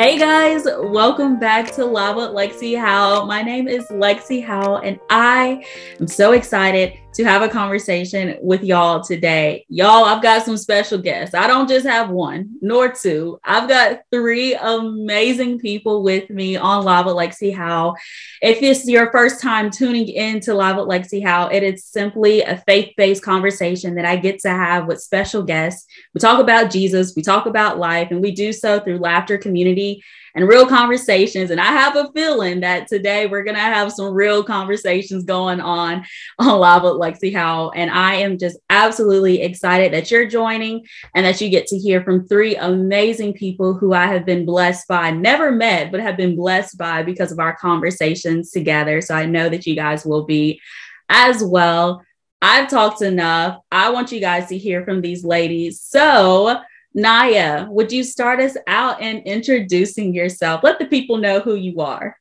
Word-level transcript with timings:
Hey 0.00 0.16
guys, 0.16 0.64
welcome 0.64 1.38
back 1.38 1.72
to 1.72 1.84
with 2.16 2.30
Lexi 2.30 2.74
Howell. 2.80 3.26
My 3.26 3.42
name 3.42 3.68
is 3.68 3.86
Lexi 3.88 4.42
Howell, 4.42 4.78
and 4.78 4.98
I 5.10 5.62
am 6.00 6.08
so 6.08 6.32
excited 6.32 6.98
to 7.12 7.24
have 7.24 7.42
a 7.42 7.48
conversation 7.48 8.36
with 8.40 8.62
y'all 8.62 9.02
today. 9.02 9.64
Y'all, 9.68 10.04
I've 10.04 10.22
got 10.22 10.44
some 10.44 10.56
special 10.56 10.98
guests. 10.98 11.34
I 11.34 11.46
don't 11.46 11.68
just 11.68 11.86
have 11.86 12.10
one 12.10 12.56
nor 12.60 12.92
two, 12.92 13.40
I've 13.44 13.68
got 13.68 14.02
three 14.12 14.54
amazing 14.54 15.58
people 15.58 16.02
with 16.02 16.30
me 16.30 16.56
on 16.56 16.84
Live 16.84 17.06
with 17.06 17.16
Lexi 17.16 17.54
Howell. 17.54 17.96
If 18.42 18.62
it's 18.62 18.86
your 18.86 19.10
first 19.10 19.40
time 19.40 19.70
tuning 19.70 20.08
in 20.08 20.40
to 20.40 20.54
Live 20.54 20.76
with 20.76 20.86
Lexi 20.86 21.22
Howell, 21.22 21.50
it 21.52 21.62
is 21.62 21.84
simply 21.84 22.42
a 22.42 22.58
faith 22.58 22.94
based 22.96 23.22
conversation 23.22 23.96
that 23.96 24.04
I 24.04 24.16
get 24.16 24.38
to 24.40 24.50
have 24.50 24.86
with 24.86 25.00
special 25.00 25.42
guests. 25.42 25.86
We 26.14 26.20
talk 26.20 26.40
about 26.40 26.70
Jesus, 26.70 27.14
we 27.16 27.22
talk 27.22 27.46
about 27.46 27.78
life, 27.78 28.08
and 28.10 28.20
we 28.20 28.30
do 28.30 28.52
so 28.52 28.80
through 28.80 28.98
laughter, 28.98 29.36
community, 29.36 30.02
and 30.34 30.48
real 30.48 30.66
conversations. 30.66 31.50
And 31.50 31.60
I 31.60 31.66
have 31.66 31.96
a 31.96 32.10
feeling 32.12 32.60
that 32.60 32.88
today 32.88 33.26
we're 33.26 33.42
going 33.42 33.56
to 33.56 33.60
have 33.60 33.92
some 33.92 34.12
real 34.12 34.42
conversations 34.42 35.24
going 35.24 35.60
on 35.60 36.04
on 36.38 36.58
Live 36.58 36.82
with 36.82 36.92
Lexi 36.92 37.32
Howell. 37.34 37.72
And 37.74 37.90
I 37.90 38.14
am 38.16 38.38
just 38.38 38.58
absolutely 38.68 39.42
excited 39.42 39.92
that 39.92 40.10
you're 40.10 40.28
joining 40.28 40.86
and 41.14 41.26
that 41.26 41.40
you 41.40 41.48
get 41.48 41.66
to 41.68 41.78
hear 41.78 42.02
from 42.02 42.26
three 42.26 42.56
amazing 42.56 43.34
people 43.34 43.74
who 43.74 43.92
I 43.92 44.06
have 44.06 44.24
been 44.24 44.44
blessed 44.44 44.88
by, 44.88 45.10
never 45.10 45.50
met, 45.50 45.90
but 45.90 46.00
have 46.00 46.16
been 46.16 46.36
blessed 46.36 46.78
by 46.78 47.02
because 47.02 47.32
of 47.32 47.38
our 47.38 47.56
conversations 47.56 48.50
together. 48.50 49.00
So 49.00 49.14
I 49.14 49.26
know 49.26 49.48
that 49.48 49.66
you 49.66 49.74
guys 49.74 50.04
will 50.04 50.24
be 50.24 50.60
as 51.08 51.42
well. 51.42 52.02
I've 52.42 52.70
talked 52.70 53.02
enough. 53.02 53.60
I 53.70 53.90
want 53.90 54.12
you 54.12 54.20
guys 54.20 54.48
to 54.48 54.56
hear 54.56 54.84
from 54.84 55.02
these 55.02 55.24
ladies. 55.24 55.80
So, 55.82 56.60
Nya, 56.96 57.68
would 57.68 57.92
you 57.92 58.02
start 58.02 58.40
us 58.40 58.56
out 58.66 59.00
in 59.00 59.18
introducing 59.18 60.12
yourself? 60.12 60.62
Let 60.64 60.78
the 60.78 60.86
people 60.86 61.18
know 61.18 61.40
who 61.40 61.54
you 61.54 61.80
are. 61.80 62.16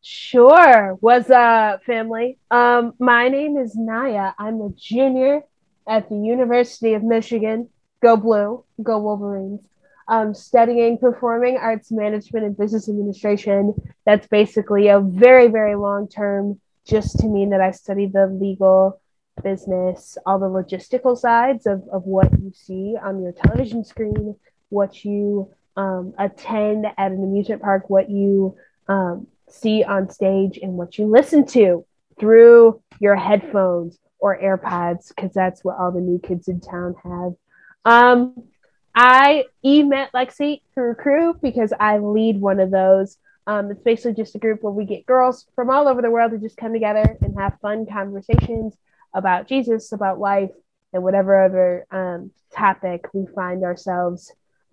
Sure. 0.00 0.96
What's 1.00 1.30
up, 1.30 1.84
family? 1.84 2.38
Um, 2.50 2.94
my 2.98 3.28
name 3.28 3.56
is 3.56 3.76
Nya. 3.76 4.34
I'm 4.36 4.60
a 4.60 4.70
junior 4.70 5.42
at 5.88 6.08
the 6.08 6.16
University 6.16 6.94
of 6.94 7.04
Michigan. 7.04 7.68
Go 8.02 8.16
Blue, 8.16 8.64
go 8.82 8.98
Wolverines. 8.98 9.60
Um, 10.08 10.34
studying 10.34 10.98
performing 10.98 11.56
arts 11.56 11.92
management 11.92 12.44
and 12.44 12.56
business 12.56 12.88
administration. 12.88 13.74
That's 14.04 14.26
basically 14.26 14.88
a 14.88 14.98
very, 14.98 15.46
very 15.46 15.76
long 15.76 16.08
term, 16.08 16.60
just 16.84 17.20
to 17.20 17.28
mean 17.28 17.50
that 17.50 17.60
I 17.60 17.70
study 17.70 18.06
the 18.06 18.26
legal 18.26 19.00
business, 19.42 20.16
all 20.26 20.38
the 20.38 20.46
logistical 20.46 21.16
sides 21.16 21.66
of, 21.66 21.82
of 21.92 22.04
what 22.04 22.30
you 22.40 22.52
see 22.54 22.96
on 23.02 23.22
your 23.22 23.32
television 23.32 23.84
screen, 23.84 24.36
what 24.68 25.04
you 25.04 25.50
um, 25.76 26.14
attend 26.18 26.86
at 26.86 27.12
an 27.12 27.22
amusement 27.22 27.62
park, 27.62 27.88
what 27.88 28.10
you 28.10 28.56
um, 28.88 29.26
see 29.48 29.84
on 29.84 30.10
stage, 30.10 30.58
and 30.62 30.74
what 30.74 30.98
you 30.98 31.06
listen 31.06 31.46
to 31.46 31.84
through 32.18 32.80
your 33.00 33.16
headphones 33.16 33.98
or 34.18 34.38
AirPods, 34.38 35.08
because 35.08 35.32
that's 35.32 35.64
what 35.64 35.78
all 35.78 35.90
the 35.90 36.00
new 36.00 36.18
kids 36.18 36.48
in 36.48 36.60
town 36.60 36.94
have. 37.02 37.32
Um, 37.84 38.44
I 38.94 39.46
e 39.64 39.82
met 39.82 40.12
Lexi 40.12 40.60
through 40.74 40.94
Crew 40.96 41.34
because 41.42 41.72
I 41.78 41.98
lead 41.98 42.40
one 42.40 42.60
of 42.60 42.70
those. 42.70 43.16
Um, 43.46 43.70
it's 43.70 43.82
basically 43.82 44.14
just 44.14 44.36
a 44.36 44.38
group 44.38 44.62
where 44.62 44.72
we 44.72 44.84
get 44.84 45.06
girls 45.06 45.46
from 45.56 45.70
all 45.70 45.88
over 45.88 46.00
the 46.00 46.10
world 46.10 46.30
to 46.30 46.38
just 46.38 46.56
come 46.56 46.72
together 46.72 47.16
and 47.20 47.36
have 47.38 47.58
fun 47.60 47.86
conversations 47.86 48.76
about 49.14 49.48
Jesus, 49.48 49.92
about 49.92 50.18
life, 50.18 50.50
and 50.92 51.02
whatever 51.02 51.44
other 51.44 51.86
um, 51.90 52.30
topic 52.54 53.06
we 53.12 53.26
find 53.34 53.64
ourselves 53.64 54.32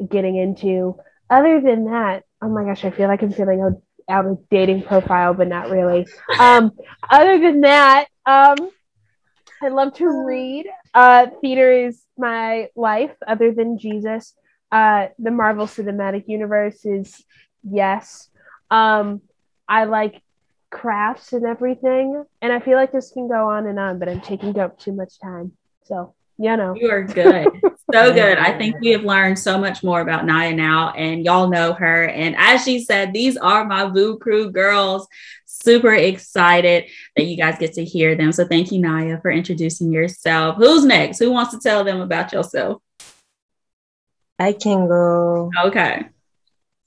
getting 0.10 0.36
into. 0.36 0.98
Other 1.30 1.62
than 1.62 1.86
that, 1.86 2.24
oh 2.42 2.50
my 2.50 2.64
gosh, 2.64 2.86
I 2.86 2.92
feel 2.92 3.08
like 3.08 3.22
I'm 3.22 3.32
feeling 3.32 3.82
out 4.10 4.26
of 4.26 4.50
dating 4.50 4.84
profile, 4.84 5.34
but 5.34 5.48
not 5.48 5.70
really. 5.70 6.08
Um, 6.40 6.72
other 7.10 7.40
than 7.40 7.62
that, 7.62 8.08
um, 8.26 8.72
I 9.62 9.68
love 9.68 9.94
to 9.96 10.08
read. 10.26 10.66
Uh, 10.94 11.28
theater 11.42 11.72
is 11.72 12.02
my 12.18 12.70
life, 12.76 13.12
other 13.28 13.54
than 13.54 13.78
Jesus. 13.78 14.34
Uh, 14.72 15.08
the 15.18 15.32
Marvel 15.32 15.66
Cinematic 15.66 16.26
Universe 16.28 16.86
is 16.86 17.24
yes. 17.64 18.30
Um, 18.72 19.22
I 19.68 19.86
like 19.86 20.22
crafts 20.70 21.34
and 21.34 21.46
everything. 21.46 22.24
And 22.42 22.54
I 22.54 22.60
feel 22.60 22.76
like 22.76 22.92
this 22.92 23.12
can 23.12 23.28
go 23.28 23.50
on 23.50 23.68
and 23.68 23.80
on, 23.80 24.00
but 24.00 24.10
I'm 24.10 24.22
taking 24.22 24.58
up 24.60 24.80
too 24.80 24.94
much 24.94 25.20
time. 25.20 25.54
So, 25.84 26.14
you 26.38 26.56
know. 26.56 26.76
You 26.76 26.90
are 26.92 27.04
good. 27.04 27.48
so 27.92 28.14
good. 28.14 28.38
I 28.38 28.58
think 28.58 28.80
we 28.80 28.92
have 28.92 29.04
learned 29.04 29.40
so 29.40 29.58
much 29.58 29.84
more 29.84 30.02
about 30.02 30.26
Nya 30.26 30.56
now, 30.56 30.92
and 30.92 31.26
y'all 31.26 31.50
know 31.50 31.74
her. 31.74 32.06
And 32.06 32.36
as 32.38 32.64
she 32.64 32.80
said, 32.84 33.14
these 33.14 33.38
are 33.38 33.66
my 33.66 33.86
VOUS 33.86 34.20
Crew 34.20 34.52
girls. 34.52 35.08
Super 35.46 35.94
excited 35.94 36.86
that 37.16 37.26
you 37.26 37.36
guys 37.36 37.58
get 37.60 37.74
to 37.74 37.84
hear 37.84 38.16
them. 38.16 38.32
So, 38.32 38.46
thank 38.46 38.72
you, 38.72 38.80
Nya, 38.80 39.22
for 39.22 39.32
introducing 39.32 39.92
yourself. 39.92 40.58
Who's 40.58 40.86
next? 40.86 41.20
Who 41.20 41.32
wants 41.32 41.52
to 41.52 41.60
tell 41.60 41.84
them 41.84 42.02
about 42.02 42.32
yourself? 42.32 42.82
I 44.38 44.54
can 44.54 44.88
go. 44.88 45.52
Okay. 45.66 46.06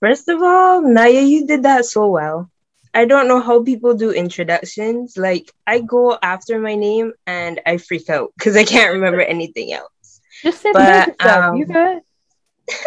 First 0.00 0.28
of 0.28 0.40
all, 0.40 0.82
Nya, 0.82 1.28
you 1.28 1.46
did 1.46 1.64
that 1.64 1.84
so 1.84 2.06
well. 2.06 2.51
I 2.94 3.06
don't 3.06 3.26
know 3.26 3.40
how 3.40 3.62
people 3.62 3.94
do 3.94 4.10
introductions. 4.10 5.16
Like 5.16 5.50
I 5.66 5.80
go 5.80 6.18
after 6.22 6.58
my 6.58 6.74
name 6.74 7.12
and 7.26 7.60
I 7.64 7.78
freak 7.78 8.10
out 8.10 8.32
because 8.36 8.56
I 8.56 8.64
can't 8.64 8.92
remember 8.92 9.20
anything 9.20 9.72
else. 9.72 10.20
Just 10.42 10.60
say 10.60 10.72
but. 10.72 11.24
Um, 11.24 11.56
you 11.56 11.66
good? 11.66 12.00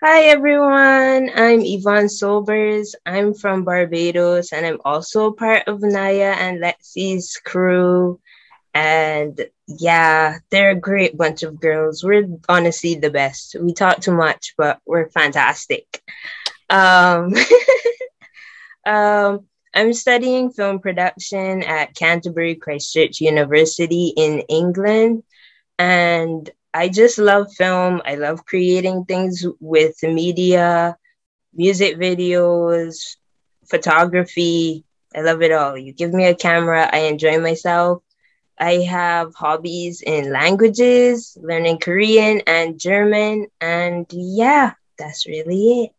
Hi 0.00 0.26
everyone, 0.26 1.30
I'm 1.34 1.60
Yvonne 1.60 2.08
Sobers. 2.08 2.94
I'm 3.04 3.34
from 3.34 3.64
Barbados 3.64 4.52
and 4.52 4.64
I'm 4.64 4.78
also 4.84 5.32
part 5.32 5.66
of 5.66 5.80
Nya 5.80 6.36
and 6.36 6.62
Lexi's 6.62 7.36
crew. 7.42 8.20
And 8.74 9.44
yeah, 9.66 10.38
they're 10.50 10.70
a 10.70 10.76
great 10.76 11.16
bunch 11.16 11.42
of 11.42 11.58
girls. 11.58 12.04
We're 12.04 12.28
honestly 12.48 12.94
the 12.94 13.10
best. 13.10 13.56
We 13.60 13.72
talk 13.72 14.00
too 14.00 14.12
much, 14.12 14.54
but 14.56 14.78
we're 14.86 15.08
fantastic. 15.08 16.00
Um 16.70 17.34
Um, 18.86 19.46
I'm 19.74 19.92
studying 19.92 20.50
film 20.50 20.80
production 20.80 21.62
at 21.62 21.94
Canterbury 21.94 22.54
Christ 22.56 22.92
Church 22.92 23.20
University 23.20 24.12
in 24.16 24.40
England. 24.48 25.22
And 25.78 26.48
I 26.72 26.88
just 26.88 27.18
love 27.18 27.52
film. 27.52 28.02
I 28.04 28.16
love 28.16 28.44
creating 28.44 29.04
things 29.04 29.44
with 29.60 29.96
media, 30.02 30.96
music 31.54 31.96
videos, 31.98 33.16
photography. 33.68 34.84
I 35.14 35.20
love 35.20 35.42
it 35.42 35.52
all. 35.52 35.76
You 35.76 35.92
give 35.92 36.12
me 36.12 36.26
a 36.26 36.34
camera, 36.34 36.88
I 36.92 37.00
enjoy 37.00 37.38
myself. 37.40 38.02
I 38.58 38.74
have 38.82 39.34
hobbies 39.34 40.02
in 40.02 40.32
languages, 40.32 41.36
learning 41.40 41.78
Korean 41.78 42.42
and 42.46 42.78
German. 42.78 43.46
And 43.60 44.06
yeah, 44.10 44.72
that's 44.98 45.26
really 45.26 45.84
it. 45.84 45.90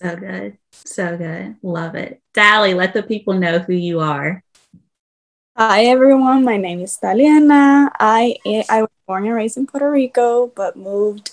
So 0.00 0.16
good. 0.16 0.56
So 0.72 1.16
good. 1.18 1.56
Love 1.62 1.94
it. 1.94 2.22
Dali, 2.32 2.74
let 2.74 2.94
the 2.94 3.02
people 3.02 3.34
know 3.34 3.58
who 3.58 3.74
you 3.74 4.00
are. 4.00 4.42
Hi, 5.58 5.84
everyone. 5.84 6.42
My 6.42 6.56
name 6.56 6.80
is 6.80 6.96
Daliana. 7.02 7.90
I, 8.00 8.36
I 8.70 8.80
was 8.80 8.90
born 9.06 9.26
and 9.26 9.34
raised 9.34 9.58
in 9.58 9.66
Puerto 9.66 9.90
Rico, 9.90 10.46
but 10.46 10.74
moved 10.74 11.32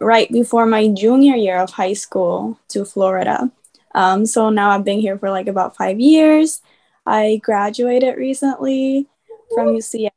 right 0.00 0.30
before 0.30 0.64
my 0.64 0.86
junior 0.86 1.34
year 1.34 1.58
of 1.58 1.70
high 1.70 1.94
school 1.94 2.60
to 2.68 2.84
Florida. 2.84 3.50
Um, 3.96 4.26
so 4.26 4.48
now 4.50 4.70
I've 4.70 4.84
been 4.84 5.00
here 5.00 5.18
for 5.18 5.30
like 5.30 5.48
about 5.48 5.76
five 5.76 5.98
years. 5.98 6.62
I 7.04 7.40
graduated 7.42 8.16
recently 8.16 9.08
from 9.52 9.74
UCF 9.74 10.12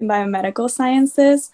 in 0.00 0.08
biomedical 0.08 0.68
sciences. 0.68 1.52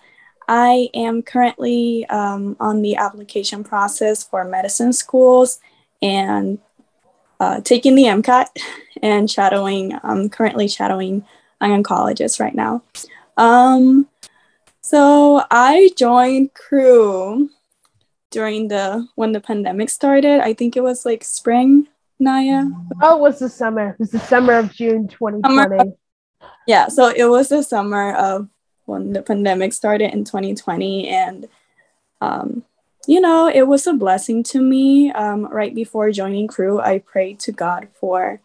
I 0.48 0.88
am 0.94 1.22
currently 1.22 2.06
um, 2.06 2.56
on 2.58 2.80
the 2.80 2.96
application 2.96 3.62
process 3.62 4.24
for 4.24 4.44
medicine 4.44 4.94
schools 4.94 5.60
and 6.00 6.58
uh, 7.38 7.60
taking 7.60 7.94
the 7.94 8.04
MCAT 8.04 8.46
and 9.02 9.30
shadowing. 9.30 9.98
I'm 10.02 10.30
currently 10.30 10.66
shadowing 10.66 11.24
an 11.60 11.82
oncologist 11.82 12.40
right 12.40 12.54
now. 12.54 12.82
Um, 13.36 14.08
so 14.80 15.42
I 15.50 15.90
joined 15.96 16.54
crew 16.54 17.50
during 18.30 18.68
the 18.68 19.06
when 19.16 19.32
the 19.32 19.40
pandemic 19.40 19.90
started. 19.90 20.40
I 20.40 20.54
think 20.54 20.76
it 20.76 20.82
was 20.82 21.04
like 21.04 21.24
spring, 21.24 21.88
Nya. 22.20 22.72
Oh, 23.02 23.16
it 23.16 23.20
was 23.20 23.38
the 23.38 23.50
summer. 23.50 23.90
It 23.90 23.98
was 23.98 24.10
the 24.12 24.20
summer 24.20 24.54
of 24.54 24.72
June 24.72 25.08
2020. 25.08 25.76
Summer. 25.76 25.92
Yeah, 26.66 26.88
so 26.88 27.12
it 27.14 27.24
was 27.24 27.48
the 27.50 27.62
summer 27.62 28.14
of 28.14 28.48
when 28.88 29.12
the 29.12 29.22
pandemic 29.22 29.72
started 29.72 30.12
in 30.12 30.24
2020 30.24 31.08
and 31.08 31.48
um, 32.20 32.64
you 33.06 33.20
know 33.20 33.48
it 33.48 33.66
was 33.66 33.86
a 33.86 33.92
blessing 33.92 34.42
to 34.42 34.60
me 34.60 35.10
um, 35.12 35.46
right 35.46 35.74
before 35.74 36.10
joining 36.10 36.46
crew 36.46 36.80
i 36.80 36.98
prayed 36.98 37.38
to 37.38 37.52
god 37.52 37.88
for 37.94 38.40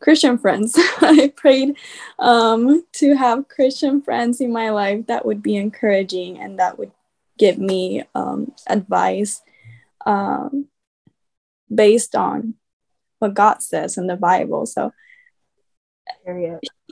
christian 0.00 0.38
friends 0.38 0.74
i 1.00 1.32
prayed 1.36 1.76
um, 2.18 2.84
to 2.92 3.14
have 3.16 3.48
christian 3.48 4.00
friends 4.00 4.40
in 4.40 4.52
my 4.52 4.70
life 4.70 5.06
that 5.06 5.26
would 5.26 5.42
be 5.42 5.56
encouraging 5.56 6.38
and 6.38 6.58
that 6.58 6.78
would 6.78 6.92
give 7.38 7.58
me 7.58 8.02
um, 8.14 8.52
advice 8.66 9.42
um, 10.04 10.66
based 11.72 12.14
on 12.14 12.54
what 13.18 13.34
God 13.34 13.62
says 13.62 13.96
in 13.96 14.06
the 14.06 14.16
Bible. 14.16 14.66
So 14.66 14.92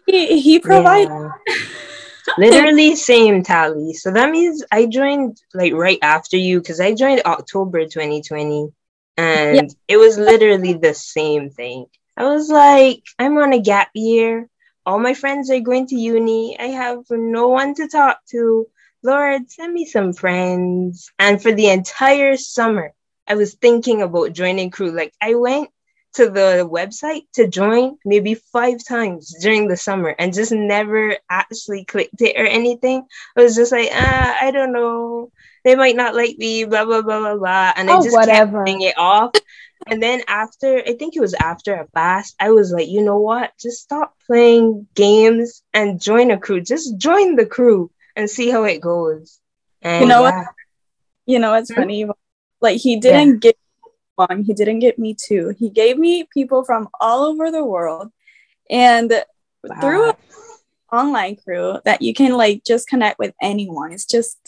he, 0.07 0.41
he 0.41 0.59
provides. 0.59 1.11
Yeah. 1.11 1.31
Literally 2.39 2.97
same 2.97 3.43
Dali. 3.43 3.95
So 3.95 4.11
that 4.13 4.31
means 4.31 4.65
I 4.71 4.87
joined 4.87 5.41
like 5.55 5.73
right 5.73 5.99
after 6.03 6.37
you 6.37 6.61
because 6.61 6.81
I 6.81 6.95
joined 6.95 7.23
October 7.25 7.85
2020 7.87 8.69
and 9.17 9.75
it 9.89 9.97
was 9.97 10.19
literally 10.19 10.75
the 10.75 10.95
same 10.95 11.51
thing. 11.51 11.87
I 12.17 12.25
was 12.25 12.49
like, 12.49 13.03
I'm 13.19 13.37
on 13.39 13.53
a 13.53 13.61
gap 13.61 13.91
year. 13.95 14.49
All 14.85 14.99
my 14.99 15.15
friends 15.15 15.51
are 15.51 15.61
going 15.61 15.87
to 15.89 15.97
uni. 15.97 16.59
I 16.59 16.67
have 16.67 17.05
no 17.11 17.49
one 17.49 17.75
to 17.75 17.89
talk 17.89 18.21
to. 18.31 18.67
Lord, 19.03 19.51
send 19.51 19.73
me 19.73 19.85
some 19.85 20.13
friends. 20.13 21.11
And 21.19 21.43
for 21.43 21.53
the 21.53 21.69
entire 21.69 22.37
summer, 22.37 22.93
I 23.27 23.35
was 23.35 23.55
thinking 23.55 24.03
about 24.03 24.33
joining 24.33 24.71
crew. 24.71 24.93
Like 24.93 25.13
I 25.21 25.35
went 25.35 25.71
to 26.17 26.31
the 26.31 26.69
website 26.71 27.23
to 27.35 27.47
join 27.47 27.97
maybe 28.05 28.35
five 28.35 28.83
times 28.85 29.35
during 29.41 29.69
the 29.69 29.77
summer 29.77 30.15
and 30.19 30.33
just 30.33 30.51
never 30.51 31.17
actually 31.29 31.85
clicked 31.85 32.23
it 32.23 32.37
or 32.37 32.47
anything. 32.47 33.05
I 33.37 33.43
was 33.43 33.55
just 33.55 33.73
like, 33.73 33.91
ah, 33.93 34.37
I 34.41 34.51
don't 34.51 34.73
know. 34.73 35.31
They 35.65 35.75
might 35.75 35.97
not 35.97 36.15
like 36.15 36.39
me, 36.39 36.65
blah 36.65 36.85
blah 36.85 37.03
blah 37.03 37.21
blah 37.21 37.37
blah. 37.37 37.73
And 37.77 37.91
oh, 37.91 37.99
I 37.99 38.03
just 38.03 38.17
whatever. 38.17 38.53
kept 38.53 38.67
putting 38.67 38.83
it 38.83 38.97
off. 38.97 39.33
and 39.87 40.03
then 40.03 40.23
after 40.27 40.79
I 40.87 40.95
think 40.95 41.17
it 41.17 41.21
was 41.21 41.35
after 41.35 41.75
a 41.75 41.87
fast, 41.89 42.35
I 42.41 42.51
was 42.51 42.73
like, 42.73 42.89
you 42.89 43.03
know 43.03 43.19
what? 43.19 43.53
Just 43.61 43.83
stop 43.83 44.15
playing 44.27 44.87
games 44.95 45.63
and 45.75 46.01
join 46.01 46.31
a 46.31 46.39
crew. 46.39 46.63
Just 46.63 46.97
join 46.97 47.37
the 47.37 47.47
crew 47.47 47.91
and 48.15 48.31
see 48.31 48.49
how 48.49 48.65
it 48.65 48.81
goes. 48.81 49.39
And 49.83 50.03
you 50.03 50.09
know 50.09 50.25
yeah. 50.25 50.39
what? 50.39 50.47
You 51.27 51.39
know 51.41 51.55
it's 51.55 51.71
mm-hmm. 51.71 51.81
funny? 51.81 52.07
Like 52.61 52.81
he 52.81 52.99
didn't 52.99 53.45
yeah. 53.45 53.51
get 53.53 53.59
one, 54.17 54.43
he 54.43 54.55
didn't 54.55 54.81
get 54.81 54.99
me 54.99 55.15
two. 55.15 55.55
He 55.59 55.71
gave 55.71 55.99
me 55.99 56.29
people 56.33 56.65
from 56.65 56.89
all 57.01 57.25
over 57.25 57.51
the 57.51 57.65
world. 57.65 58.11
And 58.69 59.13
wow. 59.63 59.81
through 59.81 60.09
an 60.11 60.17
online 60.93 61.37
crew 61.37 61.79
that 61.85 62.03
you 62.03 62.15
can 62.15 62.33
like 62.37 62.65
just 62.65 62.89
connect 62.89 63.19
with 63.19 63.35
anyone. 63.41 63.93
It's 63.93 64.07
just 64.07 64.39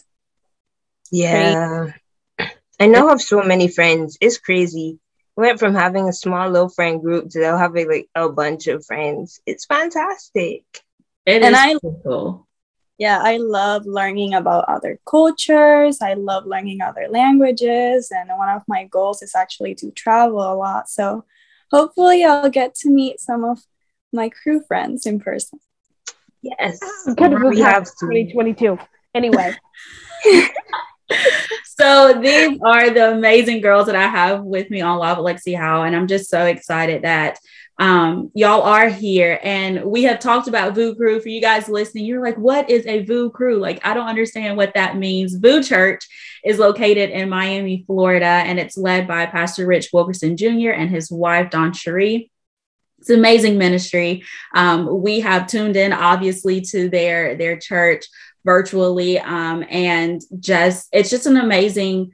yeah. 1.10 1.92
Crazy. 2.36 2.52
I 2.80 2.86
now 2.86 3.08
have 3.08 3.20
so 3.20 3.42
many 3.42 3.68
friends. 3.68 4.18
It's 4.20 4.38
crazy. 4.38 4.98
Went 5.36 5.60
from 5.60 5.74
having 5.74 6.08
a 6.08 6.12
small 6.12 6.48
little 6.50 6.68
friend 6.68 7.00
group 7.00 7.30
to 7.30 7.40
now 7.40 7.56
having 7.56 7.88
like 7.88 8.08
a 8.14 8.28
bunch 8.28 8.66
of 8.66 8.84
friends. 8.84 9.40
It's 9.46 9.64
fantastic. 9.64 10.64
It 11.26 11.42
and 11.42 11.54
I 11.54 11.74
cool 12.02 12.47
yeah, 12.98 13.20
I 13.22 13.36
love 13.36 13.86
learning 13.86 14.34
about 14.34 14.64
other 14.68 14.98
cultures. 15.06 16.02
I 16.02 16.14
love 16.14 16.46
learning 16.46 16.80
other 16.82 17.06
languages. 17.08 18.10
And 18.10 18.28
one 18.36 18.48
of 18.48 18.62
my 18.66 18.84
goals 18.84 19.22
is 19.22 19.36
actually 19.36 19.76
to 19.76 19.92
travel 19.92 20.40
a 20.40 20.54
lot. 20.54 20.88
So 20.88 21.24
hopefully, 21.70 22.24
I'll 22.24 22.50
get 22.50 22.74
to 22.76 22.90
meet 22.90 23.20
some 23.20 23.44
of 23.44 23.60
my 24.12 24.28
crew 24.28 24.62
friends 24.66 25.06
in 25.06 25.20
person. 25.20 25.60
Yes. 26.42 26.80
We 27.06 27.60
have 27.60 27.84
2022. 27.84 28.78
Anyway. 29.14 29.54
so 31.64 32.20
these 32.20 32.58
are 32.64 32.90
the 32.90 33.12
amazing 33.12 33.60
girls 33.60 33.86
that 33.86 33.96
I 33.96 34.08
have 34.08 34.42
with 34.42 34.70
me 34.70 34.80
on 34.80 34.98
Live 34.98 35.18
Lexi 35.18 35.56
Howe. 35.56 35.82
And 35.82 35.94
I'm 35.94 36.06
just 36.06 36.28
so 36.28 36.44
excited 36.44 37.02
that 37.02 37.38
um, 37.78 38.30
y'all 38.34 38.62
are 38.62 38.88
here 38.88 39.38
and 39.42 39.84
we 39.84 40.02
have 40.02 40.18
talked 40.18 40.48
about 40.48 40.74
VOUS 40.74 40.96
Crew 40.96 41.20
for 41.20 41.28
you 41.28 41.40
guys 41.40 41.68
listening. 41.68 42.06
You're 42.06 42.22
like, 42.22 42.36
what 42.36 42.68
is 42.68 42.84
a 42.86 43.04
VOUS 43.04 43.30
Crew? 43.32 43.58
Like, 43.60 43.80
I 43.86 43.94
don't 43.94 44.08
understand 44.08 44.56
what 44.56 44.74
that 44.74 44.96
means. 44.96 45.36
VOUS 45.36 45.68
Church 45.68 46.04
is 46.44 46.58
located 46.58 47.10
in 47.10 47.28
Miami, 47.28 47.84
Florida, 47.86 48.26
and 48.26 48.58
it's 48.58 48.76
led 48.76 49.06
by 49.06 49.26
Pastor 49.26 49.64
Rich 49.64 49.90
Wilkerson 49.92 50.36
Jr. 50.36 50.70
and 50.70 50.90
his 50.90 51.10
wife, 51.10 51.50
DawnCheré. 51.50 52.28
It's 52.98 53.10
an 53.10 53.18
amazing 53.20 53.58
ministry. 53.58 54.24
Um, 54.56 55.00
we 55.00 55.20
have 55.20 55.46
tuned 55.46 55.76
in, 55.76 55.92
obviously, 55.92 56.60
to 56.62 56.88
their 56.88 57.36
their 57.36 57.56
church 57.56 58.06
virtually, 58.44 59.20
um, 59.20 59.64
and 59.70 60.20
just 60.40 60.88
it's 60.92 61.10
just 61.10 61.26
an 61.26 61.36
amazing 61.36 62.10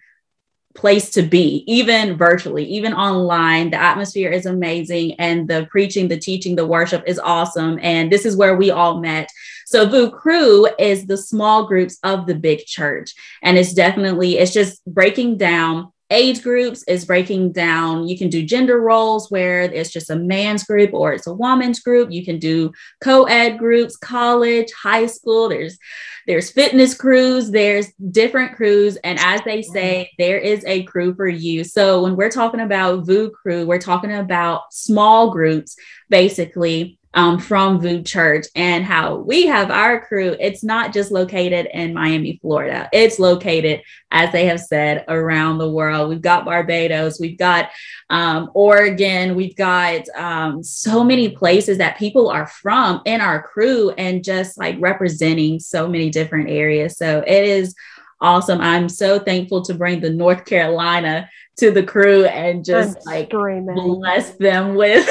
place 0.75 1.11
to 1.11 1.23
be, 1.23 1.65
even 1.67 2.17
virtually, 2.17 2.65
even 2.65 2.93
online. 2.93 3.71
The 3.71 3.81
atmosphere 3.81 4.31
is 4.31 4.47
amazing, 4.47 5.15
and 5.15 5.49
the 5.49 5.67
preaching, 5.71 6.09
the 6.09 6.19
teaching, 6.19 6.57
the 6.57 6.67
worship 6.67 7.05
is 7.07 7.19
awesome. 7.19 7.79
And 7.83 8.11
this 8.11 8.27
is 8.27 8.37
where 8.37 8.57
we 8.57 8.71
all 8.71 9.01
met. 9.01 9.29
So 9.67 9.89
VOUS 9.89 10.11
Crew 10.11 10.69
is 10.79 11.07
the 11.07 11.17
small 11.17 11.67
groups 11.67 11.99
of 12.03 12.27
the 12.27 12.35
big 12.35 12.67
church, 12.67 13.15
and 13.43 13.57
it's 13.57 13.73
definitely 13.73 14.39
it's 14.39 14.53
just 14.53 14.85
breaking 14.85 15.39
down 15.39 15.93
age 16.11 16.43
groups 16.43 16.85
is 16.87 17.05
breaking 17.05 17.53
down. 17.53 18.07
You 18.07 18.19
can 18.19 18.29
do 18.29 18.45
gender 18.45 18.81
roles 18.81 19.31
where 19.31 19.63
it's 19.63 19.91
just 19.91 20.11
a 20.11 20.17
man's 20.17 20.65
group 20.65 20.93
or 20.93 21.13
it's 21.13 21.27
a 21.27 21.35
woman's 21.35 21.81
group. 21.81 22.11
You 22.11 22.25
can 22.25 22.39
do 22.39 22.73
co-ed 23.03 23.59
groups 23.59 23.97
college 23.97 24.71
high 24.73 25.07
school. 25.07 25.49
There's 25.49 25.79
there's 26.27 26.51
fitness 26.51 26.95
crews, 26.95 27.51
there's 27.51 27.93
different 28.11 28.57
crews. 28.57 28.97
And 28.97 29.19
as 29.19 29.43
they 29.43 29.61
say, 29.61 30.11
there 30.19 30.39
is 30.39 30.65
a 30.67 30.85
crew 30.85 31.15
for 31.15 31.29
you. 31.29 31.65
So 31.65 32.03
when 32.03 32.17
we're 32.17 32.31
talking 32.31 32.61
about 32.61 33.07
VOUS 33.07 33.31
Crew, 33.35 33.67
we're 33.67 33.79
talking 33.79 34.13
about 34.13 34.73
small 34.73 35.31
groups, 35.31 35.77
basically 36.09 36.99
um, 37.15 37.39
from 37.39 37.81
VOUS 37.81 38.05
Church 38.05 38.47
and 38.55 38.85
how 38.85 39.17
we 39.17 39.47
have 39.47 39.71
our 39.71 40.05
crew. 40.05 40.37
It's 40.41 40.65
not 40.65 40.93
just 40.93 41.11
located 41.11 41.69
in 41.73 41.95
Miami, 41.95 42.39
Florida. 42.43 42.89
It's 42.93 43.19
located, 43.19 43.83
as 44.11 44.33
they 44.33 44.47
have 44.47 44.61
said, 44.61 45.05
around 45.09 45.59
the 45.59 45.71
world. 45.71 46.09
We've 46.09 46.21
got 46.21 46.45
Barbados, 46.45 47.21
we've 47.21 47.39
got 47.39 47.71
um, 48.11 48.51
Oregon, 48.55 49.37
we've 49.37 49.57
got 49.57 50.09
um, 50.17 50.63
so 50.63 51.05
many 51.05 51.31
places 51.31 51.79
that 51.79 51.99
people 51.99 52.29
are 52.29 52.47
from 52.47 53.01
in 53.07 53.21
our 53.21 53.43
crew 53.43 53.91
and 53.91 54.25
just 54.25 54.59
like 54.59 54.77
representing 54.81 55.61
so 55.61 55.89
many 55.89 56.11
different 56.11 56.51
areas. 56.51 56.97
So 56.97 57.23
it 57.27 57.45
is 57.45 57.75
awesome. 58.25 58.61
I'm 58.61 58.89
so 58.89 59.19
thankful 59.19 59.63
to 59.63 59.75
bring 59.75 60.01
the 60.01 60.11
North 60.11 60.47
Carolina 60.47 61.29
to 61.59 61.71
the 61.71 61.83
crew 61.83 62.25
and 62.25 62.65
just 62.65 62.97
I'm 63.07 63.15
like 63.15 63.29
screaming. 63.29 63.75
bless 63.75 64.31
them 64.37 64.75
with 64.75 65.09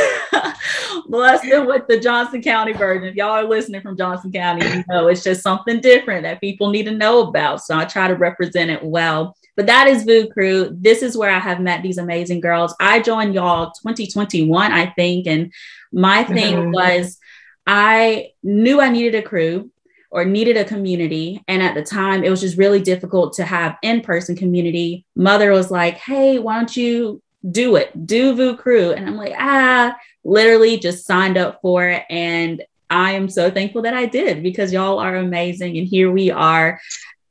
bless 1.08 1.42
them 1.48 1.68
with 1.68 1.88
the 1.88 2.00
Johnson 2.00 2.42
County 2.42 2.74
version. 2.74 3.08
If 3.08 3.16
y'all 3.16 3.30
are 3.30 3.48
listening 3.48 3.82
from 3.82 3.96
Johnson 3.96 4.32
County, 4.32 4.66
you 4.68 4.84
know 4.90 5.08
it's 5.08 5.24
just 5.24 5.44
something 5.44 5.80
different 5.80 6.24
that 6.24 6.42
people 6.42 6.70
need 6.70 6.86
to 6.86 6.92
know 6.92 7.28
about. 7.28 7.62
So 7.62 7.78
I 7.78 7.86
try 7.86 8.08
to 8.08 8.16
represent 8.16 8.72
it 8.72 8.84
well. 8.84 9.38
But 9.56 9.68
that 9.68 9.88
is 9.88 10.04
VOUS 10.04 10.34
Crew. 10.34 10.76
This 10.80 11.04
is 11.04 11.16
where 11.16 11.30
I 11.30 11.38
have 11.38 11.62
met 11.62 11.84
these 11.84 12.00
amazing 12.00 12.42
girls. 12.42 12.76
I 12.80 13.00
joined 13.00 13.36
y'all 13.36 13.68
2021, 13.84 14.72
I 14.72 14.88
think, 14.88 15.28
and 15.28 15.54
my 15.92 16.24
thing 16.24 16.56
mm-hmm. 16.56 16.72
was 16.72 17.20
I 17.68 18.32
knew 18.42 18.82
I 18.82 18.90
needed 18.90 19.16
a 19.16 19.22
crew 19.22 19.72
or 20.14 20.24
needed 20.24 20.56
a 20.56 20.64
community. 20.64 21.44
And 21.48 21.64
at 21.64 21.74
the 21.74 21.82
time, 21.82 22.24
it 22.24 22.30
was 22.30 22.40
just 22.40 22.56
really 22.56 22.80
difficult 22.80 23.34
to 23.34 23.46
have 23.46 23.78
in 23.82 24.02
person 24.02 24.36
community. 24.36 25.06
Mother 25.16 25.52
was 25.52 25.72
like, 25.72 25.96
hey, 25.96 26.38
why 26.38 26.56
don't 26.56 26.78
you 26.78 27.20
do 27.50 27.76
it? 27.78 28.06
Do 28.06 28.36
VOUS 28.36 28.60
Crew. 28.60 28.92
And 28.92 29.08
I'm 29.08 29.18
like, 29.18 29.34
ah, 29.40 29.98
literally 30.24 30.78
just 30.78 31.08
signed 31.08 31.36
up 31.36 31.60
for 31.64 31.90
it. 31.90 32.04
And 32.12 32.64
I 32.92 33.14
am 33.14 33.28
so 33.28 33.50
thankful 33.50 33.82
that 33.82 33.96
I 33.96 34.06
did 34.06 34.44
because 34.44 34.72
y'all 34.72 35.00
are 35.00 35.16
amazing. 35.16 35.80
And 35.80 35.88
here 35.88 36.12
we 36.12 36.30
are 36.30 36.80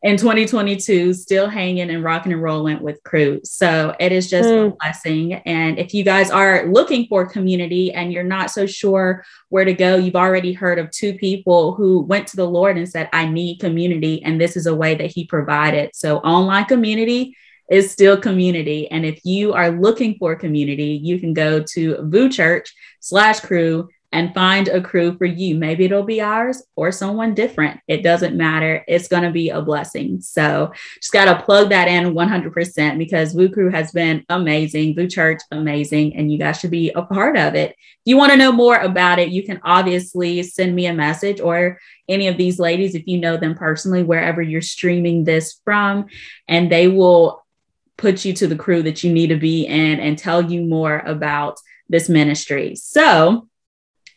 in 0.02 0.16
2022 0.16 1.14
still 1.14 1.48
hanging 1.48 1.88
and 1.90 2.02
rocking 2.02 2.32
and 2.32 2.42
rolling 2.42 2.82
with 2.82 3.02
crew 3.04 3.40
so 3.44 3.94
it 4.00 4.10
is 4.10 4.28
just 4.28 4.48
mm. 4.48 4.66
a 4.66 4.76
blessing. 4.76 5.34
And 5.34 5.78
if 5.78 5.94
you 5.94 6.04
guys 6.04 6.30
are 6.30 6.66
looking 6.66 7.06
for 7.06 7.26
community 7.26 7.92
and 7.92 8.12
you're 8.12 8.24
not 8.24 8.50
so 8.50 8.66
sure 8.66 9.24
where 9.48 9.64
to 9.64 9.72
go 9.72 9.96
you've 9.96 10.16
already 10.16 10.52
heard 10.52 10.78
of 10.78 10.90
two 10.90 11.14
people 11.14 11.74
who 11.74 12.00
went 12.00 12.26
to 12.28 12.36
the 12.36 12.46
lord 12.46 12.76
and 12.76 12.88
said 12.88 13.08
i 13.12 13.26
need 13.26 13.60
community 13.60 14.22
and 14.24 14.40
this 14.40 14.56
is 14.56 14.66
a 14.66 14.74
way 14.74 14.94
that 14.94 15.12
he 15.12 15.24
provided. 15.26 15.90
So 15.94 16.18
online 16.18 16.64
community 16.64 17.36
is 17.70 17.90
still 17.90 18.20
community. 18.20 18.90
And 18.90 19.06
if 19.06 19.24
you 19.24 19.52
are 19.52 19.70
looking 19.70 20.16
for 20.18 20.34
community 20.34 21.00
you 21.02 21.20
can 21.20 21.32
go 21.32 21.62
to 21.62 21.96
VOUS 22.02 22.34
church 22.34 22.74
slash 23.00 23.40
crew 23.40 23.88
and 24.12 24.34
find 24.34 24.68
a 24.68 24.80
crew 24.80 25.16
for 25.16 25.24
you. 25.24 25.54
Maybe 25.54 25.84
it'll 25.84 26.02
be 26.02 26.20
ours 26.20 26.62
or 26.76 26.92
someone 26.92 27.34
different. 27.34 27.80
It 27.88 28.02
doesn't 28.02 28.36
matter. 28.36 28.84
It's 28.86 29.08
going 29.08 29.22
to 29.22 29.30
be 29.30 29.48
a 29.48 29.62
blessing. 29.62 30.20
So 30.20 30.72
just 30.96 31.12
got 31.12 31.24
to 31.24 31.42
plug 31.42 31.70
that 31.70 31.88
in 31.88 32.14
100% 32.14 32.98
because 32.98 33.34
VOUS 33.34 33.52
Crew 33.52 33.70
has 33.70 33.90
been 33.92 34.24
amazing. 34.28 34.94
VOUS 34.94 35.12
Church, 35.12 35.42
amazing. 35.50 36.14
And 36.16 36.30
you 36.30 36.38
guys 36.38 36.60
should 36.60 36.70
be 36.70 36.90
a 36.90 37.02
part 37.02 37.36
of 37.36 37.54
it. 37.54 37.70
If 37.70 37.76
you 38.04 38.16
want 38.16 38.32
to 38.32 38.38
know 38.38 38.52
more 38.52 38.76
about 38.76 39.18
it, 39.18 39.30
you 39.30 39.44
can 39.44 39.60
obviously 39.64 40.42
send 40.42 40.76
me 40.76 40.86
a 40.86 40.94
message 40.94 41.40
or 41.40 41.78
any 42.08 42.28
of 42.28 42.36
these 42.36 42.58
ladies, 42.58 42.94
if 42.94 43.06
you 43.06 43.18
know 43.18 43.36
them 43.36 43.54
personally, 43.54 44.02
wherever 44.02 44.42
you're 44.42 44.60
streaming 44.60 45.24
this 45.24 45.60
from, 45.64 46.06
and 46.48 46.70
they 46.70 46.88
will 46.88 47.42
put 47.96 48.24
you 48.24 48.32
to 48.34 48.46
the 48.46 48.56
crew 48.56 48.82
that 48.82 49.04
you 49.04 49.12
need 49.12 49.28
to 49.28 49.36
be 49.36 49.64
in 49.64 50.00
and 50.00 50.18
tell 50.18 50.42
you 50.42 50.62
more 50.62 50.98
about 50.98 51.58
this 51.88 52.08
ministry. 52.08 52.74
So, 52.74 53.48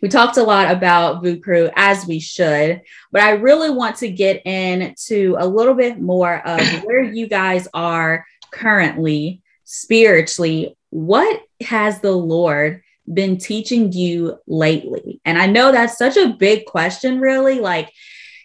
we 0.06 0.10
talked 0.10 0.38
a 0.38 0.44
lot 0.44 0.70
about 0.70 1.24
Crew 1.42 1.72
as 1.76 2.06
we 2.06 2.20
should, 2.20 2.80
but 3.12 3.24
I 3.24 3.32
really 3.32 3.72
want 3.72 3.96
to 3.96 4.08
get 4.08 4.46
into 4.46 5.36
a 5.40 5.48
little 5.48 5.74
bit 5.74 6.00
more 6.00 6.48
of 6.48 6.62
where 6.84 7.02
you 7.02 7.26
guys 7.26 7.68
are 7.74 8.24
currently. 8.52 9.42
spiritually, 9.64 10.78
what 10.92 11.42
has 11.62 12.02
the 12.02 12.12
Lord 12.12 12.84
been 13.12 13.40
teaching 13.40 13.92
you 13.94 14.38
lately? 14.46 15.22
And 15.26 15.40
I 15.40 15.48
know 15.48 15.72
that's 15.72 15.98
such 15.98 16.18
a 16.18 16.36
big 16.38 16.68
question, 16.68 17.20
really. 17.20 17.60
Like, 17.60 17.92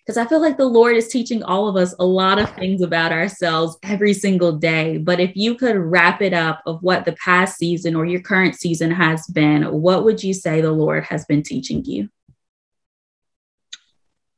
because 0.04 0.16
I 0.16 0.26
feel 0.26 0.40
like 0.40 0.56
the 0.56 0.64
Lord 0.64 0.96
is 0.96 1.08
teaching 1.08 1.42
all 1.42 1.68
of 1.68 1.76
us 1.76 1.94
a 1.98 2.04
lot 2.04 2.38
of 2.38 2.50
things 2.56 2.82
about 2.82 3.12
ourselves 3.12 3.78
every 3.82 4.14
single 4.14 4.52
day. 4.52 4.98
But 4.98 5.20
if 5.20 5.36
you 5.36 5.54
could 5.54 5.76
wrap 5.76 6.22
it 6.22 6.32
up 6.32 6.62
of 6.66 6.82
what 6.82 7.04
the 7.04 7.12
past 7.12 7.58
season 7.58 7.94
or 7.94 8.06
your 8.06 8.20
current 8.20 8.54
season 8.54 8.90
has 8.90 9.26
been, 9.26 9.64
what 9.64 10.04
would 10.04 10.24
you 10.24 10.34
say 10.34 10.60
the 10.60 10.72
Lord 10.72 11.04
has 11.04 11.24
been 11.26 11.42
teaching 11.42 11.84
you? 11.84 12.08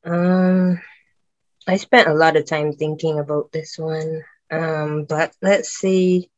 Um, 0.05 0.81
I 1.65 1.77
spent 1.77 2.09
a 2.09 2.13
lot 2.13 2.35
of 2.35 2.45
time 2.45 2.73
thinking 2.73 3.19
about 3.19 3.51
this 3.51 3.77
one. 3.77 4.23
Um, 4.51 5.05
but 5.05 5.33
let's 5.41 5.69
see. 5.69 6.29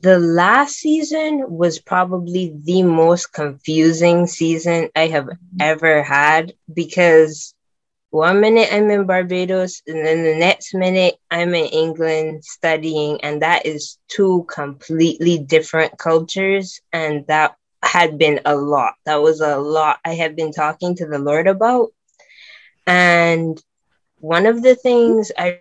The 0.00 0.18
last 0.18 0.76
season 0.76 1.44
was 1.48 1.80
probably 1.80 2.54
the 2.62 2.82
most 2.82 3.32
confusing 3.32 4.26
season 4.26 4.90
I 4.94 5.08
have 5.08 5.28
ever 5.60 6.02
had 6.02 6.54
because 6.72 7.54
one 8.16 8.40
minute 8.40 8.68
I'm 8.72 8.90
in 8.90 9.06
Barbados, 9.06 9.82
and 9.86 10.04
then 10.04 10.24
the 10.24 10.36
next 10.36 10.72
minute 10.72 11.16
I'm 11.30 11.54
in 11.54 11.66
England 11.66 12.44
studying, 12.44 13.20
and 13.20 13.42
that 13.42 13.66
is 13.66 13.98
two 14.08 14.46
completely 14.48 15.38
different 15.38 15.98
cultures. 15.98 16.80
And 16.94 17.26
that 17.26 17.56
had 17.82 18.16
been 18.16 18.40
a 18.46 18.56
lot. 18.56 18.94
That 19.04 19.16
was 19.16 19.40
a 19.40 19.58
lot 19.58 20.00
I 20.02 20.14
had 20.14 20.34
been 20.34 20.50
talking 20.50 20.96
to 20.96 21.06
the 21.06 21.18
Lord 21.18 21.46
about. 21.46 21.92
And 22.86 23.62
one 24.18 24.46
of 24.46 24.62
the 24.62 24.76
things 24.76 25.30
I 25.36 25.60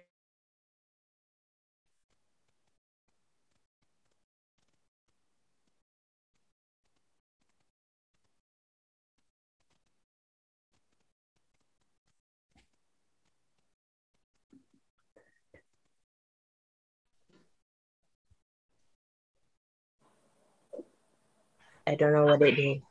I 21.87 21.95
don't 21.95 22.13
know 22.13 22.25
what 22.25 22.41
it 22.41 22.59
is. 22.59 22.81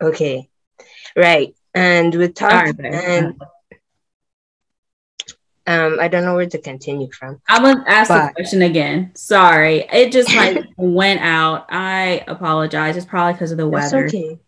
Okay. 0.00 0.48
Right. 1.16 1.54
And 1.74 2.14
with 2.14 2.34
talk 2.34 2.74
and 2.82 3.40
um, 5.68 5.98
I 6.00 6.08
don't 6.08 6.24
know 6.24 6.34
where 6.34 6.46
to 6.46 6.58
continue 6.58 7.12
from. 7.12 7.42
I'm 7.46 7.62
gonna 7.62 7.84
ask 7.86 8.08
but, 8.08 8.28
the 8.28 8.32
question 8.32 8.62
again. 8.62 9.12
Sorry, 9.14 9.86
it 9.92 10.12
just 10.12 10.34
like 10.34 10.64
went 10.78 11.20
out. 11.20 11.66
I 11.68 12.24
apologize. 12.26 12.96
It's 12.96 13.04
probably 13.04 13.34
because 13.34 13.52
of 13.52 13.58
the 13.58 13.68
weather. 13.68 14.06
Okay. 14.06 14.38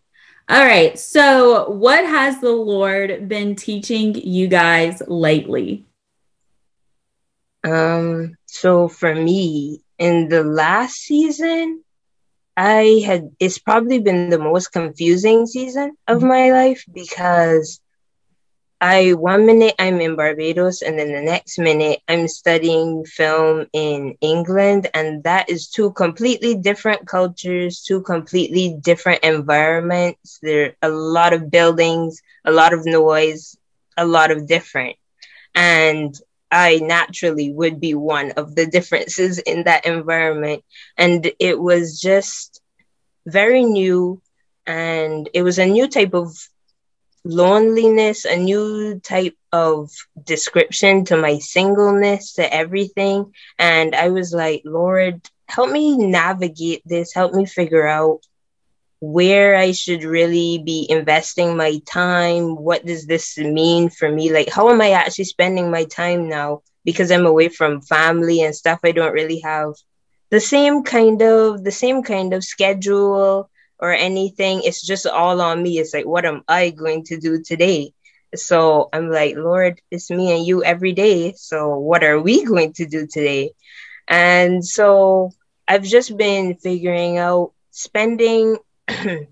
All 0.48 0.64
right. 0.64 0.98
So, 0.98 1.68
what 1.68 2.06
has 2.06 2.40
the 2.40 2.50
Lord 2.50 3.28
been 3.28 3.54
teaching 3.54 4.14
you 4.14 4.48
guys 4.48 5.02
lately? 5.06 5.84
Um. 7.64 8.36
So 8.46 8.88
for 8.88 9.14
me, 9.14 9.82
in 9.98 10.30
the 10.30 10.42
last 10.42 10.94
season, 10.96 11.84
I 12.56 13.02
had 13.04 13.30
it's 13.38 13.58
probably 13.58 14.00
been 14.00 14.30
the 14.30 14.38
most 14.38 14.68
confusing 14.68 15.46
season 15.46 15.96
of 16.06 16.18
mm-hmm. 16.18 16.28
my 16.28 16.52
life 16.52 16.84
because 16.92 17.80
I 18.80 19.12
one 19.12 19.44
minute 19.44 19.74
I'm 19.78 20.00
in 20.00 20.16
Barbados 20.16 20.80
and 20.80 20.98
then 20.98 21.12
the 21.12 21.20
next 21.20 21.58
minute 21.58 22.00
I'm 22.08 22.26
studying 22.28 23.04
film 23.04 23.66
in 23.74 24.16
England 24.22 24.88
and 24.94 25.22
that 25.24 25.50
is 25.50 25.68
two 25.68 25.92
completely 25.92 26.54
different 26.54 27.06
cultures, 27.06 27.82
two 27.82 28.00
completely 28.00 28.76
different 28.80 29.22
environments. 29.22 30.38
There 30.42 30.74
are 30.82 30.90
a 30.90 30.92
lot 30.92 31.34
of 31.34 31.50
buildings, 31.50 32.22
a 32.44 32.50
lot 32.50 32.72
of 32.72 32.86
noise, 32.86 33.56
a 33.98 34.06
lot 34.06 34.30
of 34.30 34.46
different. 34.46 34.96
And 35.54 36.18
I 36.50 36.78
naturally 36.78 37.52
would 37.52 37.80
be 37.80 37.94
one 37.94 38.32
of 38.32 38.54
the 38.54 38.66
differences 38.66 39.38
in 39.38 39.64
that 39.64 39.86
environment. 39.86 40.64
And 40.96 41.30
it 41.38 41.58
was 41.58 42.00
just 42.00 42.60
very 43.26 43.64
new. 43.64 44.20
And 44.66 45.28
it 45.32 45.42
was 45.42 45.58
a 45.58 45.66
new 45.66 45.88
type 45.88 46.14
of 46.14 46.36
loneliness, 47.24 48.24
a 48.24 48.36
new 48.36 49.00
type 49.00 49.36
of 49.52 49.90
description 50.24 51.04
to 51.06 51.16
my 51.16 51.38
singleness, 51.38 52.34
to 52.34 52.54
everything. 52.54 53.32
And 53.58 53.94
I 53.94 54.08
was 54.08 54.32
like, 54.32 54.62
Lord, 54.64 55.28
help 55.48 55.70
me 55.70 55.96
navigate 55.96 56.82
this, 56.84 57.12
help 57.12 57.32
me 57.34 57.46
figure 57.46 57.86
out 57.86 58.20
where 59.00 59.56
I 59.56 59.72
should 59.72 60.04
really 60.04 60.62
be 60.64 60.86
investing 60.88 61.56
my 61.56 61.80
time. 61.86 62.54
What 62.56 62.84
does 62.84 63.06
this 63.06 63.38
mean 63.38 63.88
for 63.88 64.10
me? 64.10 64.32
Like, 64.32 64.50
how 64.50 64.68
am 64.68 64.80
I 64.80 64.90
actually 64.90 65.24
spending 65.24 65.70
my 65.70 65.84
time 65.84 66.28
now? 66.28 66.62
Because 66.84 67.10
I'm 67.10 67.26
away 67.26 67.48
from 67.48 67.80
family 67.82 68.42
and 68.42 68.54
stuff. 68.54 68.80
I 68.84 68.92
don't 68.92 69.12
really 69.12 69.40
have 69.40 69.72
the 70.30 70.40
same 70.40 70.84
kind 70.84 71.20
of 71.22 71.64
the 71.64 71.72
same 71.72 72.02
kind 72.02 72.32
of 72.34 72.44
schedule 72.44 73.50
or 73.78 73.92
anything. 73.92 74.62
It's 74.64 74.86
just 74.86 75.06
all 75.06 75.40
on 75.40 75.62
me. 75.62 75.78
It's 75.78 75.94
like, 75.94 76.06
what 76.06 76.26
am 76.26 76.42
I 76.46 76.70
going 76.70 77.04
to 77.04 77.18
do 77.18 77.42
today? 77.42 77.92
So 78.34 78.88
I'm 78.92 79.10
like, 79.10 79.34
Lord, 79.36 79.80
it's 79.90 80.10
me 80.10 80.36
and 80.36 80.46
you 80.46 80.62
every 80.62 80.92
day. 80.92 81.32
So 81.36 81.78
what 81.78 82.04
are 82.04 82.20
we 82.20 82.44
going 82.44 82.74
to 82.74 82.86
do 82.86 83.06
today? 83.06 83.52
And 84.06 84.64
so 84.64 85.32
I've 85.66 85.84
just 85.84 86.16
been 86.16 86.56
figuring 86.56 87.18
out 87.18 87.52
spending 87.70 88.58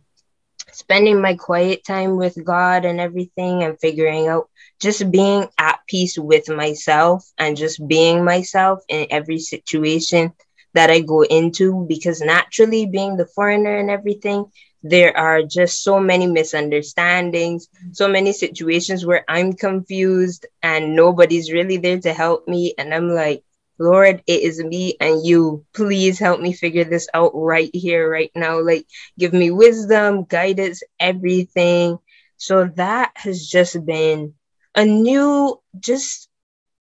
spending 0.73 1.21
my 1.21 1.35
quiet 1.35 1.85
time 1.85 2.17
with 2.17 2.43
God 2.45 2.85
and 2.85 3.01
everything 3.01 3.63
and 3.63 3.79
figuring 3.81 4.29
out 4.29 4.49
just 4.81 5.11
being 5.11 5.47
at 5.59 5.81
peace 5.89 6.19
with 6.19 6.49
myself 6.49 7.25
and 7.39 7.57
just 7.57 7.87
being 7.89 8.25
myself 8.25 8.81
in 8.89 9.07
every 9.11 9.39
situation 9.39 10.33
that 10.75 10.91
I 10.91 11.01
go 11.01 11.23
into 11.23 11.87
because 11.89 12.21
naturally 12.21 12.87
being 12.87 13.17
the 13.17 13.27
foreigner 13.27 13.77
and 13.79 13.91
everything 13.91 14.47
there 14.83 15.17
are 15.17 15.43
just 15.43 15.83
so 15.83 15.99
many 15.99 16.27
misunderstandings, 16.27 17.69
so 17.93 18.09
many 18.09 18.33
situations 18.33 19.05
where 19.05 19.25
I'm 19.29 19.53
confused 19.55 20.47
and 20.63 20.95
nobody's 20.95 21.53
really 21.53 21.79
there 21.79 21.99
to 22.01 22.13
help 22.13 22.47
me. 22.47 22.75
And 22.79 22.95
I'm 22.95 23.09
like 23.09 23.43
Lord, 23.79 24.23
it 24.27 24.43
is 24.43 24.63
me 24.63 24.97
and 25.01 25.25
you. 25.25 25.65
Please 25.75 26.19
help 26.19 26.41
me 26.41 26.53
figure 26.53 26.85
this 26.85 27.09
out 27.15 27.33
right 27.35 27.71
here, 27.73 28.11
right 28.11 28.31
now. 28.35 28.61
Like, 28.61 28.87
give 29.19 29.33
me 29.33 29.51
wisdom, 29.51 30.25
guidance, 30.25 30.83
everything. 30.99 31.99
So 32.37 32.67
that 32.77 33.13
has 33.17 33.47
just 33.47 33.85
been 33.87 34.35
a 34.75 34.85
new, 34.85 35.61
just 35.79 36.29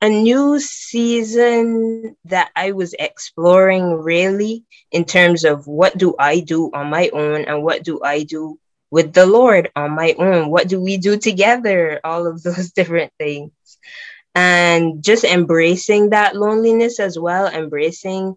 a 0.02 0.10
new 0.10 0.60
season 0.60 2.16
that 2.26 2.50
I 2.56 2.72
was 2.72 2.94
exploring 2.98 3.94
really 3.94 4.64
in 4.92 5.06
terms 5.06 5.44
of 5.44 5.68
what 5.68 5.98
do 5.98 6.16
I 6.20 6.40
do 6.40 6.70
on 6.74 6.88
my 6.90 7.10
own 7.14 7.46
and 7.46 7.64
what 7.64 7.84
do 7.84 8.02
I 8.04 8.24
do 8.24 8.60
with 8.92 9.14
the 9.14 9.26
Lord 9.26 9.72
on 9.76 9.96
my 9.96 10.16
own? 10.18 10.50
What 10.50 10.68
do 10.68 10.82
we 10.82 10.98
do 10.98 11.18
together? 11.18 12.00
All 12.04 12.28
of 12.28 12.44
those 12.44 12.72
different 12.72 13.12
things 13.18 13.52
and 14.38 15.04
just 15.04 15.24
embracing 15.24 16.12
that 16.12 16.36
loneliness 16.36 17.00
as 17.00 17.18
well, 17.18 17.48
embracing 17.48 18.36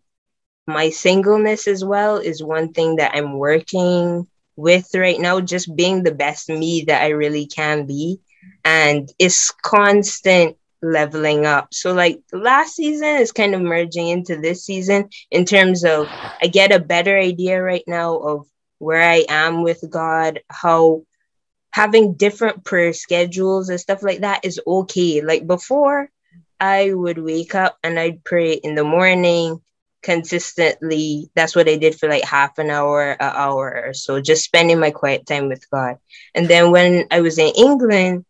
my 0.66 0.88
singleness 0.88 1.69
as 1.69 1.85
well 1.85 2.16
is 2.16 2.42
one 2.42 2.73
thing 2.73 2.97
that 2.97 3.14
I'm 3.14 3.35
working 3.37 4.26
with 4.57 4.88
right 4.95 5.21
now, 5.21 5.40
just 5.40 5.76
being 5.76 6.02
the 6.02 6.14
best 6.14 6.49
me 6.49 6.85
that 6.87 7.02
I 7.02 7.09
really 7.09 7.45
can 7.45 7.85
be. 7.85 8.19
And 8.64 9.12
it's 9.19 9.50
constant 9.50 10.57
leveling 10.80 11.45
up. 11.45 11.75
So, 11.75 11.92
like 11.92 12.23
last 12.33 12.76
season 12.76 13.16
is 13.16 13.30
kind 13.30 13.54
of 13.54 13.61
merging 13.61 14.09
into 14.09 14.40
this 14.40 14.64
season 14.64 15.11
in 15.30 15.45
terms 15.45 15.85
of 15.85 16.07
I 16.42 16.47
get 16.47 16.73
a 16.73 16.80
better 16.80 17.19
idea 17.19 17.61
right 17.61 17.85
now 17.87 18.16
of 18.16 18.47
where 18.78 19.02
I 19.02 19.26
am 19.28 19.62
with 19.62 19.85
God, 19.90 20.40
how 20.49 21.02
having 21.73 22.15
different 22.15 22.65
prayer 22.65 22.93
schedules 22.93 23.69
and 23.69 23.81
stuff 23.81 24.03
like 24.03 24.21
that 24.21 24.45
is 24.45 24.61
okay. 24.67 25.21
Like 25.23 25.47
before, 25.47 26.11
I 26.59 26.93
would 26.93 27.19
wake 27.19 27.55
up 27.55 27.79
and 27.83 27.99
I'd 27.99 28.25
pray 28.25 28.55
in 28.55 28.75
the 28.75 28.85
morning 28.85 29.61
consistently. 30.03 31.31
That's 31.35 31.55
what 31.55 31.69
I 31.69 31.77
did 31.77 31.99
for 31.99 32.09
like 32.09 32.25
half 32.25 32.59
an 32.59 32.71
hour, 32.71 33.12
an 33.12 33.17
hour 33.21 33.85
or 33.87 33.95
so, 33.95 34.21
just 34.21 34.45
spending 34.45 34.79
my 34.79 34.91
quiet 34.91 35.27
time 35.27 35.49
with 35.49 35.69
God. 35.71 35.97
And 36.35 36.49
then 36.49 36.71
when 36.71 37.07
I 37.11 37.21
was 37.21 37.39
in 37.39 37.53
England, 37.57 38.25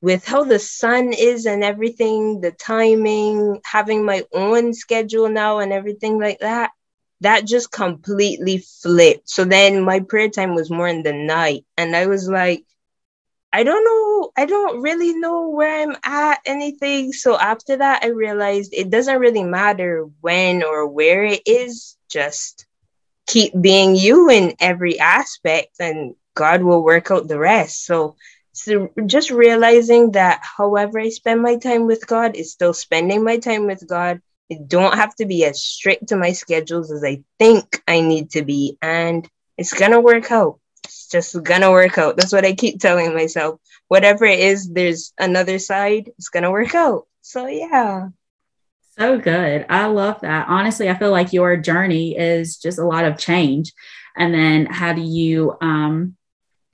with 0.00 0.24
how 0.24 0.44
the 0.44 0.58
sun 0.58 1.12
is 1.12 1.46
and 1.46 1.64
everything, 1.64 2.40
the 2.40 2.52
timing, 2.52 3.60
having 3.64 4.04
my 4.04 4.24
own 4.32 4.72
schedule 4.72 5.28
now 5.28 5.58
and 5.58 5.72
everything 5.72 6.20
like 6.20 6.38
that, 6.38 6.70
that 7.20 7.46
just 7.46 7.70
completely 7.72 8.58
flipped. 8.58 9.28
So 9.28 9.44
then 9.44 9.82
my 9.82 10.00
prayer 10.00 10.28
time 10.28 10.54
was 10.54 10.70
more 10.70 10.88
in 10.88 11.02
the 11.02 11.12
night. 11.12 11.64
And 11.76 11.96
I 11.96 12.06
was 12.06 12.28
like, 12.28 12.64
I 13.52 13.64
don't 13.64 13.84
know 13.84 14.08
I 14.36 14.46
don't 14.46 14.82
really 14.82 15.14
know 15.14 15.48
where 15.48 15.82
I'm 15.82 15.96
at, 16.04 16.40
anything. 16.46 17.12
So 17.12 17.36
after 17.38 17.76
that, 17.76 18.04
I 18.04 18.08
realized 18.08 18.72
it 18.72 18.90
doesn't 18.90 19.18
really 19.18 19.42
matter 19.42 20.06
when 20.20 20.62
or 20.62 20.86
where 20.86 21.24
it 21.24 21.42
is, 21.46 21.96
just 22.08 22.66
keep 23.26 23.52
being 23.60 23.96
you 23.96 24.30
in 24.30 24.54
every 24.60 24.98
aspect 24.98 25.76
and 25.80 26.14
God 26.34 26.62
will 26.62 26.82
work 26.82 27.10
out 27.10 27.28
the 27.28 27.38
rest. 27.38 27.84
So, 27.84 28.16
so 28.52 28.90
just 29.06 29.30
realizing 29.30 30.12
that 30.12 30.40
however 30.42 31.00
I 31.00 31.10
spend 31.10 31.42
my 31.42 31.56
time 31.56 31.86
with 31.86 32.06
God 32.06 32.36
is 32.36 32.52
still 32.52 32.72
spending 32.72 33.24
my 33.24 33.38
time 33.38 33.66
with 33.66 33.86
God. 33.86 34.20
It 34.48 34.68
don't 34.68 34.94
have 34.94 35.14
to 35.16 35.26
be 35.26 35.44
as 35.44 35.62
strict 35.62 36.08
to 36.08 36.16
my 36.16 36.32
schedules 36.32 36.90
as 36.90 37.04
I 37.04 37.22
think 37.38 37.82
I 37.86 38.00
need 38.00 38.30
to 38.30 38.42
be. 38.42 38.78
And 38.80 39.28
it's 39.56 39.74
gonna 39.74 40.00
work 40.00 40.30
out. 40.30 40.58
It's 40.84 41.08
just 41.08 41.42
gonna 41.42 41.70
work 41.70 41.98
out. 41.98 42.16
That's 42.16 42.32
what 42.32 42.44
I 42.44 42.54
keep 42.54 42.80
telling 42.80 43.14
myself. 43.14 43.60
Whatever 43.88 44.24
it 44.24 44.40
is, 44.40 44.68
there's 44.68 45.12
another 45.18 45.58
side. 45.58 46.10
It's 46.18 46.28
gonna 46.28 46.50
work 46.50 46.74
out. 46.74 47.06
So 47.20 47.46
yeah. 47.46 48.08
So 48.98 49.18
good. 49.18 49.66
I 49.68 49.86
love 49.86 50.20
that. 50.22 50.48
Honestly, 50.48 50.88
I 50.88 50.94
feel 50.94 51.10
like 51.10 51.32
your 51.32 51.56
journey 51.56 52.16
is 52.16 52.56
just 52.56 52.78
a 52.78 52.86
lot 52.86 53.04
of 53.04 53.18
change. 53.18 53.72
And 54.16 54.34
then 54.34 54.66
how 54.66 54.92
do 54.92 55.02
you 55.02 55.56
um, 55.60 56.16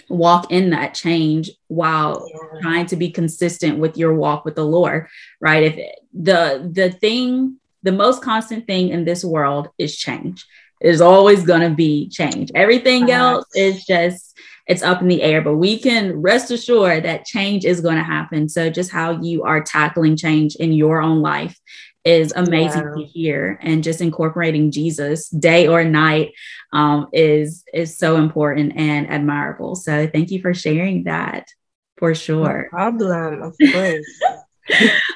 walk 0.08 0.50
in 0.50 0.70
that 0.70 0.94
change 0.94 1.50
while 1.68 2.26
yeah. 2.28 2.60
trying 2.62 2.86
to 2.86 2.96
be 2.96 3.10
consistent 3.10 3.78
with 3.78 3.98
your 3.98 4.14
walk 4.14 4.44
with 4.44 4.54
the 4.54 4.64
Lord, 4.64 5.08
right? 5.40 5.64
If 5.64 5.76
the 6.14 6.70
the 6.72 6.90
thing, 6.90 7.58
the 7.84 7.92
most 7.92 8.22
constant 8.22 8.66
thing 8.66 8.88
in 8.88 9.04
this 9.04 9.24
world 9.24 9.68
is 9.78 9.96
change. 9.96 10.44
There's 10.80 11.00
always 11.00 11.44
going 11.44 11.60
to 11.60 11.74
be 11.74 12.08
change. 12.08 12.50
Everything 12.54 13.10
else 13.10 13.46
is 13.54 13.84
just 13.84 14.36
it's 14.66 14.82
up 14.82 15.02
in 15.02 15.08
the 15.08 15.22
air, 15.22 15.42
but 15.42 15.56
we 15.56 15.78
can 15.78 16.20
rest 16.22 16.50
assured 16.50 17.04
that 17.04 17.26
change 17.26 17.64
is 17.66 17.82
going 17.82 17.96
to 17.96 18.02
happen. 18.02 18.48
So 18.48 18.70
just 18.70 18.90
how 18.90 19.20
you 19.20 19.44
are 19.44 19.62
tackling 19.62 20.16
change 20.16 20.56
in 20.56 20.72
your 20.72 21.00
own 21.02 21.20
life 21.20 21.58
is 22.04 22.32
amazing 22.36 22.82
yeah. 22.82 22.94
to 22.94 23.04
hear 23.04 23.58
and 23.62 23.82
just 23.82 24.00
incorporating 24.02 24.70
jesus 24.70 25.30
day 25.30 25.66
or 25.66 25.84
night 25.84 26.32
um, 26.72 27.08
is 27.12 27.64
is 27.72 27.96
so 27.96 28.16
important 28.16 28.74
and 28.76 29.08
admirable 29.08 29.74
so 29.74 30.06
thank 30.06 30.30
you 30.30 30.40
for 30.40 30.52
sharing 30.52 31.04
that 31.04 31.48
for 31.96 32.14
sure 32.14 32.64
no 32.64 32.68
problem 32.68 33.42
of 33.42 33.56
course 33.72 34.20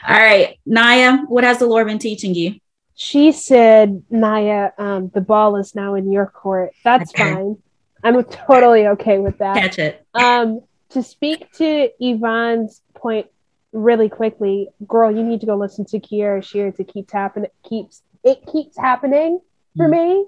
all 0.09 0.17
right 0.17 0.59
nya 0.67 1.25
what 1.29 1.45
has 1.45 1.59
the 1.59 1.67
lord 1.67 1.87
been 1.87 1.99
teaching 1.99 2.35
you 2.35 2.55
she 2.95 3.33
said 3.33 4.03
nya 4.13 4.73
um, 4.79 5.11
the 5.15 5.21
ball 5.21 5.57
is 5.57 5.75
now 5.75 5.95
in 5.95 6.13
your 6.13 6.27
court 6.27 6.73
that's 6.85 7.11
okay. 7.11 7.35
fine 7.35 7.57
i'm 8.05 8.23
totally 8.25 8.87
okay 8.87 9.19
with 9.19 9.39
that 9.39 9.57
catch 9.57 9.79
it 9.79 10.05
um 10.15 10.61
to 10.91 11.03
speak 11.03 11.51
to 11.53 11.89
yvonne's 12.01 12.83
point 12.95 13.27
really 13.73 14.09
quickly, 14.09 14.69
girl, 14.87 15.15
you 15.15 15.23
need 15.23 15.41
to 15.41 15.47
go 15.47 15.57
listen 15.57 15.85
to 15.87 16.01
Kierra 16.01 16.43
Sheard 16.43 16.77
to 16.77 16.85
keep 16.85 17.11
happening. 17.11 17.51
Keeps 17.69 18.03
it 18.25 18.45
keeps 18.51 18.77
happening 18.77 19.41
for 19.77 19.89
mm. 19.89 19.91
me. 19.91 20.27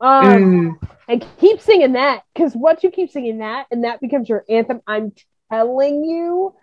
Um, 0.00 0.78
mm. 0.80 0.88
and 1.08 1.24
keep 1.38 1.60
singing 1.60 1.92
that 1.92 2.24
because 2.34 2.56
once 2.56 2.82
you 2.82 2.90
keep 2.90 3.10
singing 3.10 3.38
that 3.38 3.66
and 3.70 3.84
that 3.84 4.00
becomes 4.00 4.28
your 4.28 4.44
anthem, 4.48 4.80
I'm 4.86 5.12
telling 5.50 6.04
you, 6.04 6.54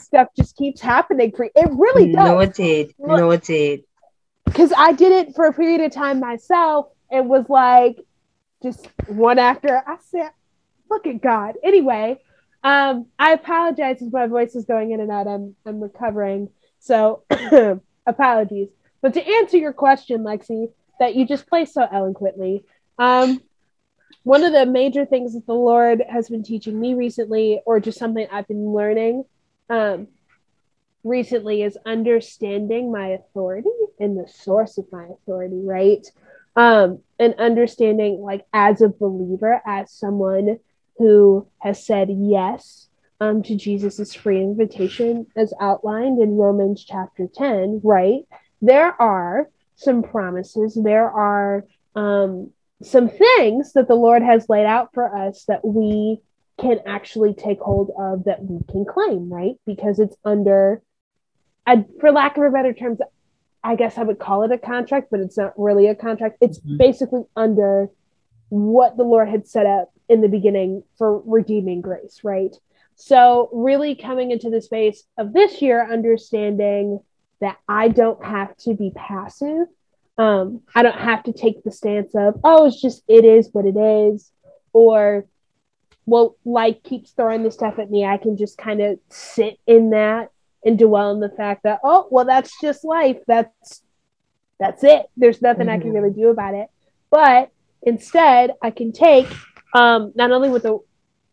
stuff 0.00 0.28
just 0.36 0.56
keeps 0.56 0.80
happening 0.80 1.32
for. 1.36 1.44
It 1.44 1.68
really 1.72 2.12
does. 2.12 2.24
No, 2.24 2.40
it 2.40 2.54
did. 2.54 2.94
No, 2.98 3.30
it 3.30 3.44
did. 3.44 3.84
Because 4.44 4.72
I 4.76 4.92
did 4.92 5.12
it 5.12 5.34
for 5.34 5.46
a 5.46 5.52
period 5.52 5.80
of 5.82 5.92
time 5.92 6.20
myself. 6.20 6.88
It 7.10 7.24
was 7.24 7.46
like 7.48 7.98
just 8.62 8.88
one 9.06 9.38
after 9.38 9.82
I 9.86 9.96
said, 10.10 10.30
"Look 10.90 11.06
at 11.06 11.20
God." 11.20 11.56
Anyway, 11.62 12.20
um, 12.62 13.06
I 13.18 13.32
apologize 13.32 14.02
if 14.02 14.12
my 14.12 14.26
voice 14.26 14.54
is 14.54 14.64
going 14.64 14.92
in 14.92 15.00
and 15.00 15.10
out. 15.10 15.26
I'm 15.26 15.54
I'm 15.66 15.80
recovering, 15.80 16.50
so 16.78 17.22
apologies. 18.06 18.68
But 19.00 19.14
to 19.14 19.26
answer 19.26 19.58
your 19.58 19.72
question, 19.72 20.22
Lexi, 20.22 20.72
that 20.98 21.14
you 21.14 21.26
just 21.26 21.46
placed 21.46 21.74
so 21.74 21.86
eloquently, 21.90 22.64
um, 22.98 23.40
one 24.24 24.42
of 24.42 24.52
the 24.52 24.66
major 24.66 25.06
things 25.06 25.34
that 25.34 25.46
the 25.46 25.54
Lord 25.54 26.02
has 26.08 26.28
been 26.28 26.42
teaching 26.42 26.78
me 26.78 26.94
recently, 26.94 27.60
or 27.64 27.80
just 27.80 27.98
something 27.98 28.26
I've 28.32 28.48
been 28.48 28.72
learning 28.72 29.24
um, 29.68 30.08
recently, 31.04 31.62
is 31.62 31.78
understanding 31.86 32.92
my 32.92 33.08
authority 33.08 33.70
and 33.98 34.18
the 34.18 34.28
source 34.28 34.78
of 34.78 34.86
my 34.92 35.06
authority, 35.06 35.60
right? 35.62 36.06
Um, 36.56 37.00
and 37.18 37.34
understanding, 37.34 38.20
like, 38.20 38.46
as 38.52 38.82
a 38.82 38.88
believer, 38.88 39.60
as 39.66 39.92
someone 39.92 40.58
who 40.98 41.46
has 41.58 41.84
said 41.84 42.08
yes 42.10 42.88
um, 43.20 43.42
to 43.44 43.56
Jesus' 43.56 44.14
free 44.14 44.40
invitation 44.40 45.26
as 45.36 45.52
outlined 45.60 46.20
in 46.20 46.36
Romans 46.36 46.84
chapter 46.84 47.28
10, 47.32 47.80
right? 47.82 48.22
There 48.60 49.00
are 49.00 49.48
some 49.76 50.02
promises, 50.02 50.78
there 50.80 51.10
are 51.10 51.64
um, 51.94 52.50
some 52.82 53.08
things 53.08 53.72
that 53.72 53.88
the 53.88 53.94
Lord 53.94 54.22
has 54.22 54.48
laid 54.48 54.66
out 54.66 54.90
for 54.94 55.16
us 55.16 55.44
that 55.44 55.64
we 55.64 56.20
can 56.58 56.80
actually 56.86 57.34
take 57.34 57.60
hold 57.60 57.90
of 57.98 58.24
that 58.24 58.42
we 58.42 58.60
can 58.70 58.84
claim, 58.84 59.32
right? 59.32 59.54
Because 59.66 59.98
it's 59.98 60.16
under, 60.24 60.82
I, 61.66 61.84
for 62.00 62.10
lack 62.10 62.36
of 62.36 62.44
a 62.44 62.50
better 62.50 62.72
term, 62.72 62.98
I 63.62 63.76
guess 63.76 63.98
I 63.98 64.02
would 64.02 64.18
call 64.18 64.42
it 64.42 64.52
a 64.52 64.58
contract, 64.58 65.08
but 65.10 65.20
it's 65.20 65.38
not 65.38 65.54
really 65.56 65.86
a 65.86 65.94
contract. 65.94 66.38
It's 66.40 66.58
mm-hmm. 66.58 66.76
basically 66.76 67.24
under 67.36 67.90
what 68.48 68.96
the 68.96 69.04
Lord 69.04 69.28
had 69.28 69.46
set 69.46 69.66
up 69.66 69.92
in 70.08 70.20
the 70.20 70.28
beginning 70.28 70.82
for 70.96 71.22
redeeming 71.24 71.80
grace, 71.80 72.20
right? 72.22 72.54
So, 72.96 73.48
really 73.52 73.94
coming 73.94 74.32
into 74.32 74.50
the 74.50 74.60
space 74.60 75.04
of 75.16 75.32
this 75.32 75.62
year, 75.62 75.90
understanding 75.90 77.00
that 77.40 77.58
I 77.68 77.88
don't 77.88 78.24
have 78.24 78.56
to 78.58 78.74
be 78.74 78.90
passive. 78.94 79.68
Um, 80.16 80.62
I 80.74 80.82
don't 80.82 80.98
have 80.98 81.22
to 81.24 81.32
take 81.32 81.62
the 81.62 81.70
stance 81.70 82.14
of, 82.16 82.40
oh, 82.42 82.66
it's 82.66 82.80
just, 82.80 83.04
it 83.06 83.24
is 83.24 83.50
what 83.52 83.66
it 83.66 83.76
is. 83.76 84.32
Or, 84.72 85.26
well, 86.08 86.36
life 86.46 86.82
keeps 86.84 87.10
throwing 87.10 87.42
this 87.42 87.52
stuff 87.52 87.78
at 87.78 87.90
me. 87.90 88.06
I 88.06 88.16
can 88.16 88.38
just 88.38 88.56
kind 88.56 88.80
of 88.80 88.98
sit 89.10 89.58
in 89.66 89.90
that 89.90 90.30
and 90.64 90.78
dwell 90.78 91.12
in 91.12 91.20
the 91.20 91.28
fact 91.28 91.64
that, 91.64 91.80
oh, 91.84 92.08
well, 92.10 92.24
that's 92.24 92.58
just 92.62 92.82
life. 92.82 93.18
That's, 93.26 93.82
that's 94.58 94.82
it. 94.84 95.06
There's 95.18 95.42
nothing 95.42 95.66
mm-hmm. 95.66 95.70
I 95.70 95.78
can 95.78 95.88
mm-hmm. 95.88 95.98
really 95.98 96.14
do 96.14 96.28
about 96.28 96.54
it. 96.54 96.68
But 97.10 97.50
instead, 97.82 98.52
I 98.62 98.70
can 98.70 98.92
take 98.92 99.26
um, 99.74 100.12
not 100.14 100.30
only 100.30 100.48
what 100.48 100.62
the 100.62 100.78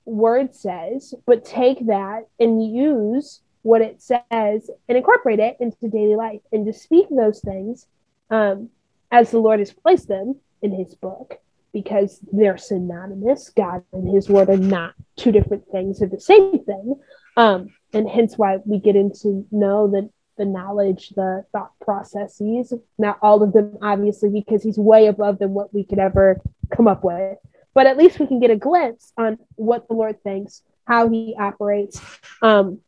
word 0.03 0.53
says, 0.53 1.13
but 1.25 1.45
take 1.45 1.87
that 1.87 2.27
and 2.37 2.61
use 2.75 3.39
what 3.61 3.81
it 3.81 4.01
says 4.01 4.21
and 4.29 4.97
incorporate 4.97 5.39
it 5.39 5.55
into 5.61 5.87
daily 5.87 6.17
life 6.17 6.41
and 6.51 6.65
to 6.65 6.73
speak 6.73 7.07
those 7.09 7.39
things 7.39 7.87
um, 8.29 8.69
as 9.09 9.31
the 9.31 9.39
Lord 9.39 9.59
has 9.59 9.71
placed 9.71 10.09
them 10.09 10.35
in 10.61 10.71
His 10.73 10.95
book 10.95 11.39
because 11.75 12.19
they're 12.31 12.57
synonymous. 12.57 13.49
God 13.49 13.83
and 13.91 14.07
His 14.07 14.29
word 14.29 14.49
are 14.49 14.57
not 14.57 14.93
two 15.17 15.31
different 15.31 15.65
things, 15.71 15.99
they're 15.99 16.09
the 16.09 16.19
same 16.19 16.63
thing. 16.63 16.95
Um, 17.37 17.69
and 17.93 18.09
hence 18.09 18.37
why 18.37 18.57
we 18.65 18.79
get 18.79 18.95
into 18.95 19.45
know 19.51 19.87
the, 19.87 20.09
the 20.37 20.45
knowledge, 20.45 21.09
the 21.09 21.45
thought 21.51 21.71
processes, 21.81 22.73
not 22.97 23.19
all 23.21 23.43
of 23.43 23.53
them, 23.53 23.77
obviously, 23.81 24.29
because 24.29 24.63
He's 24.63 24.77
way 24.77 25.07
above 25.07 25.39
than 25.39 25.53
what 25.53 25.73
we 25.73 25.83
could 25.83 25.99
ever 25.99 26.41
come 26.71 26.87
up 26.87 27.03
with 27.03 27.37
but 27.75 27.85
at 27.85 27.97
least 27.97 28.19
we 28.19 28.25
can 28.25 28.39
get 28.39 28.49
a 28.49 28.55
glimpse 28.55 29.11
on 29.17 29.37
what 29.55 29.87
the 29.87 29.93
Lord 29.93 30.23
thinks, 30.23 30.63
how 30.85 31.09
he 31.09 31.35
operates, 31.37 32.01
um, 32.41 32.79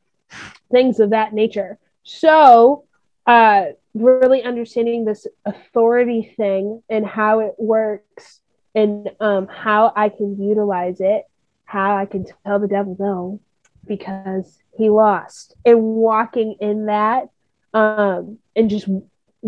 things 0.72 1.00
of 1.00 1.12
that 1.12 1.34
nature. 1.34 1.78
So, 2.04 2.86
uh, 3.28 3.66
really 3.94 4.44
understanding 4.44 5.04
this 5.04 5.28
authority 5.46 6.34
thing 6.38 6.82
and 6.90 7.06
how 7.06 7.40
it 7.40 7.56
works 7.58 8.40
and 8.78 9.10
um, 9.20 9.48
how 9.48 9.92
I 9.96 10.10
can 10.10 10.40
utilize 10.40 11.02
it, 11.02 11.24
how 11.66 11.98
I 11.98 12.06
can 12.06 12.26
tell 12.46 12.60
the 12.60 12.68
devil 12.68 12.96
no 13.00 13.40
because 13.88 14.60
he 14.78 14.90
lost, 14.90 15.56
and 15.66 15.82
walking 15.82 16.58
in 16.60 16.86
that 16.86 17.30
um, 17.74 18.38
and 18.56 18.70
just 18.70 18.88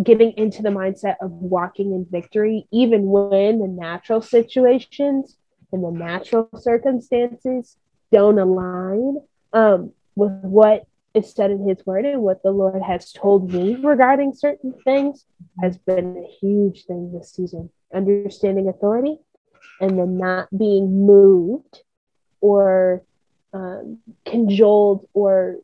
getting 0.01 0.31
into 0.31 0.63
the 0.63 0.69
mindset 0.69 1.15
of 1.21 1.29
walking 1.29 1.93
in 1.93 2.07
victory, 2.09 2.65
even 2.71 3.03
when 3.05 3.59
the 3.59 3.67
natural 3.67 4.21
situations 4.21 5.37
and 5.71 5.83
the 5.83 5.91
natural 5.91 6.49
circumstances 6.57 7.77
don't 8.11 8.39
align 8.39 9.17
um, 9.53 9.91
with 10.15 10.31
what 10.41 10.87
is 11.13 11.31
said 11.31 11.51
in 11.51 11.67
His 11.67 11.85
Word 11.85 12.05
and 12.05 12.21
what 12.21 12.41
the 12.41 12.51
Lord 12.51 12.81
has 12.81 13.11
told 13.11 13.53
me 13.53 13.75
regarding 13.75 14.33
certain 14.33 14.73
things 14.83 15.25
has 15.61 15.77
been 15.77 16.17
a 16.17 16.37
huge 16.39 16.85
thing 16.85 17.11
this 17.13 17.31
season. 17.31 17.69
Understanding 17.93 18.67
authority 18.67 19.17
and 19.81 19.97
then 19.97 20.17
not 20.17 20.47
being 20.55 21.05
moved 21.05 21.81
or 22.41 23.03
um, 23.53 23.99
cajoled 24.25 25.07
or 25.13 25.57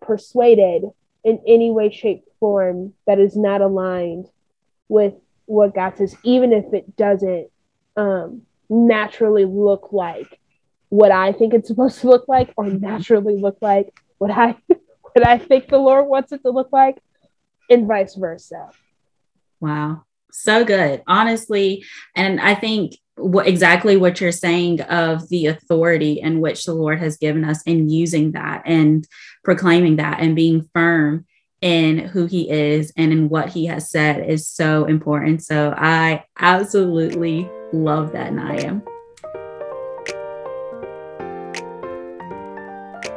persuaded 0.00 0.84
in 1.24 1.40
any 1.46 1.70
way, 1.70 1.90
shape, 1.90 2.24
form 2.40 2.92
that 3.06 3.18
is 3.18 3.36
not 3.36 3.60
aligned 3.60 4.26
with 4.88 5.14
what 5.46 5.74
God 5.74 5.96
says, 5.96 6.16
even 6.24 6.52
if 6.52 6.72
it 6.72 6.96
doesn't 6.96 7.48
um, 7.96 8.42
naturally 8.68 9.44
look 9.44 9.88
like 9.92 10.38
what 10.88 11.10
I 11.10 11.32
think 11.32 11.54
it's 11.54 11.68
supposed 11.68 12.00
to 12.00 12.08
look 12.08 12.28
like 12.28 12.52
or 12.56 12.66
naturally 12.66 13.36
look 13.36 13.56
like 13.62 13.98
what 14.18 14.30
I 14.30 14.56
what 14.68 15.26
I 15.26 15.38
think 15.38 15.68
the 15.68 15.78
Lord 15.78 16.06
wants 16.06 16.32
it 16.32 16.42
to 16.42 16.50
look 16.50 16.68
like, 16.72 16.98
and 17.70 17.86
vice 17.86 18.14
versa. 18.14 18.70
Wow. 19.60 20.04
So 20.32 20.64
good. 20.64 21.02
Honestly, 21.06 21.84
and 22.16 22.40
I 22.40 22.54
think 22.54 22.96
what 23.16 23.46
exactly 23.46 23.96
what 23.96 24.20
you're 24.20 24.32
saying 24.32 24.80
of 24.82 25.28
the 25.28 25.46
authority 25.46 26.20
in 26.20 26.40
which 26.40 26.64
the 26.64 26.74
Lord 26.74 26.98
has 26.98 27.18
given 27.18 27.44
us 27.44 27.62
and 27.66 27.92
using 27.92 28.32
that 28.32 28.62
and 28.64 29.06
proclaiming 29.44 29.96
that 29.96 30.20
and 30.20 30.34
being 30.34 30.68
firm 30.74 31.26
in 31.60 31.98
who 31.98 32.26
he 32.26 32.50
is 32.50 32.92
and 32.96 33.12
in 33.12 33.28
what 33.28 33.50
he 33.50 33.66
has 33.66 33.90
said 33.90 34.28
is 34.28 34.48
so 34.48 34.86
important. 34.86 35.44
So 35.44 35.72
I 35.76 36.24
absolutely 36.38 37.48
love 37.72 38.12
that, 38.12 38.32
Nya. 38.32 38.82